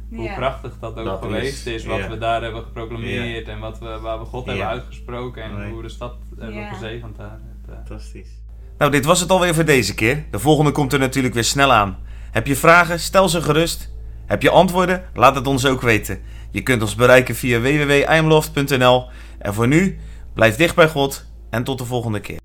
hoe 0.10 0.24
Ja. 0.24 0.34
krachtig 0.36 0.72
dat 0.79 0.98
ook 0.98 1.06
Dat 1.06 1.22
geweest 1.22 1.65
is, 1.68 1.74
is, 1.74 1.86
wat 1.86 2.08
we 2.08 2.18
daar 2.18 2.41
hebben 2.41 2.62
geproclameerd 2.63 3.48
en 3.48 3.60
wat 3.60 3.79
we, 3.79 4.00
waar 4.01 4.20
we 4.20 4.25
God 4.25 4.46
hebben 4.46 4.68
uitgesproken 4.68 5.44
en 5.44 5.58
Nee. 5.58 5.68
hoe 5.68 5.77
we 5.77 5.84
de 5.84 5.89
stad 5.89 6.15
hebben 6.39 6.68
gezegend 6.68 7.18
daar. 7.18 7.39
Het, 7.62 7.70
eh, 7.70 7.75
Fantastisch. 7.75 8.29
Nou, 8.77 8.91
dit 8.91 9.06
was 9.06 9.20
het 9.20 9.29
alweer 9.29 9.53
voor 9.56 9.65
deze 9.65 9.96
keer. 9.96 10.25
De 10.32 10.39
volgende 10.39 10.72
komt 10.72 10.94
er 10.94 11.00
natuurlijk 11.00 11.34
weer 11.34 11.44
snel 11.44 11.72
aan. 11.74 11.98
Heb 12.32 12.48
je 12.48 12.56
vragen? 12.56 13.00
Stel 13.00 13.29
ze 13.29 13.41
gerust. 13.41 13.91
Heb 14.25 14.41
je 14.41 14.50
antwoorden? 14.50 15.03
Laat 15.13 15.36
het 15.36 15.48
ons 15.48 15.65
ook 15.65 15.82
weten. 15.82 16.22
Je 16.51 16.63
kunt 16.63 16.82
ons 16.82 16.96
bereiken 16.96 17.36
via 17.36 17.60
www.imloft.nl. 17.60 19.08
En 19.39 19.53
voor 19.53 19.68
nu, 19.68 20.00
blijf 20.34 20.56
dicht 20.56 20.75
bij 20.75 20.89
God 20.89 21.25
en 21.50 21.63
tot 21.63 21.77
de 21.77 21.86
volgende 21.86 22.20
keer. 22.20 22.38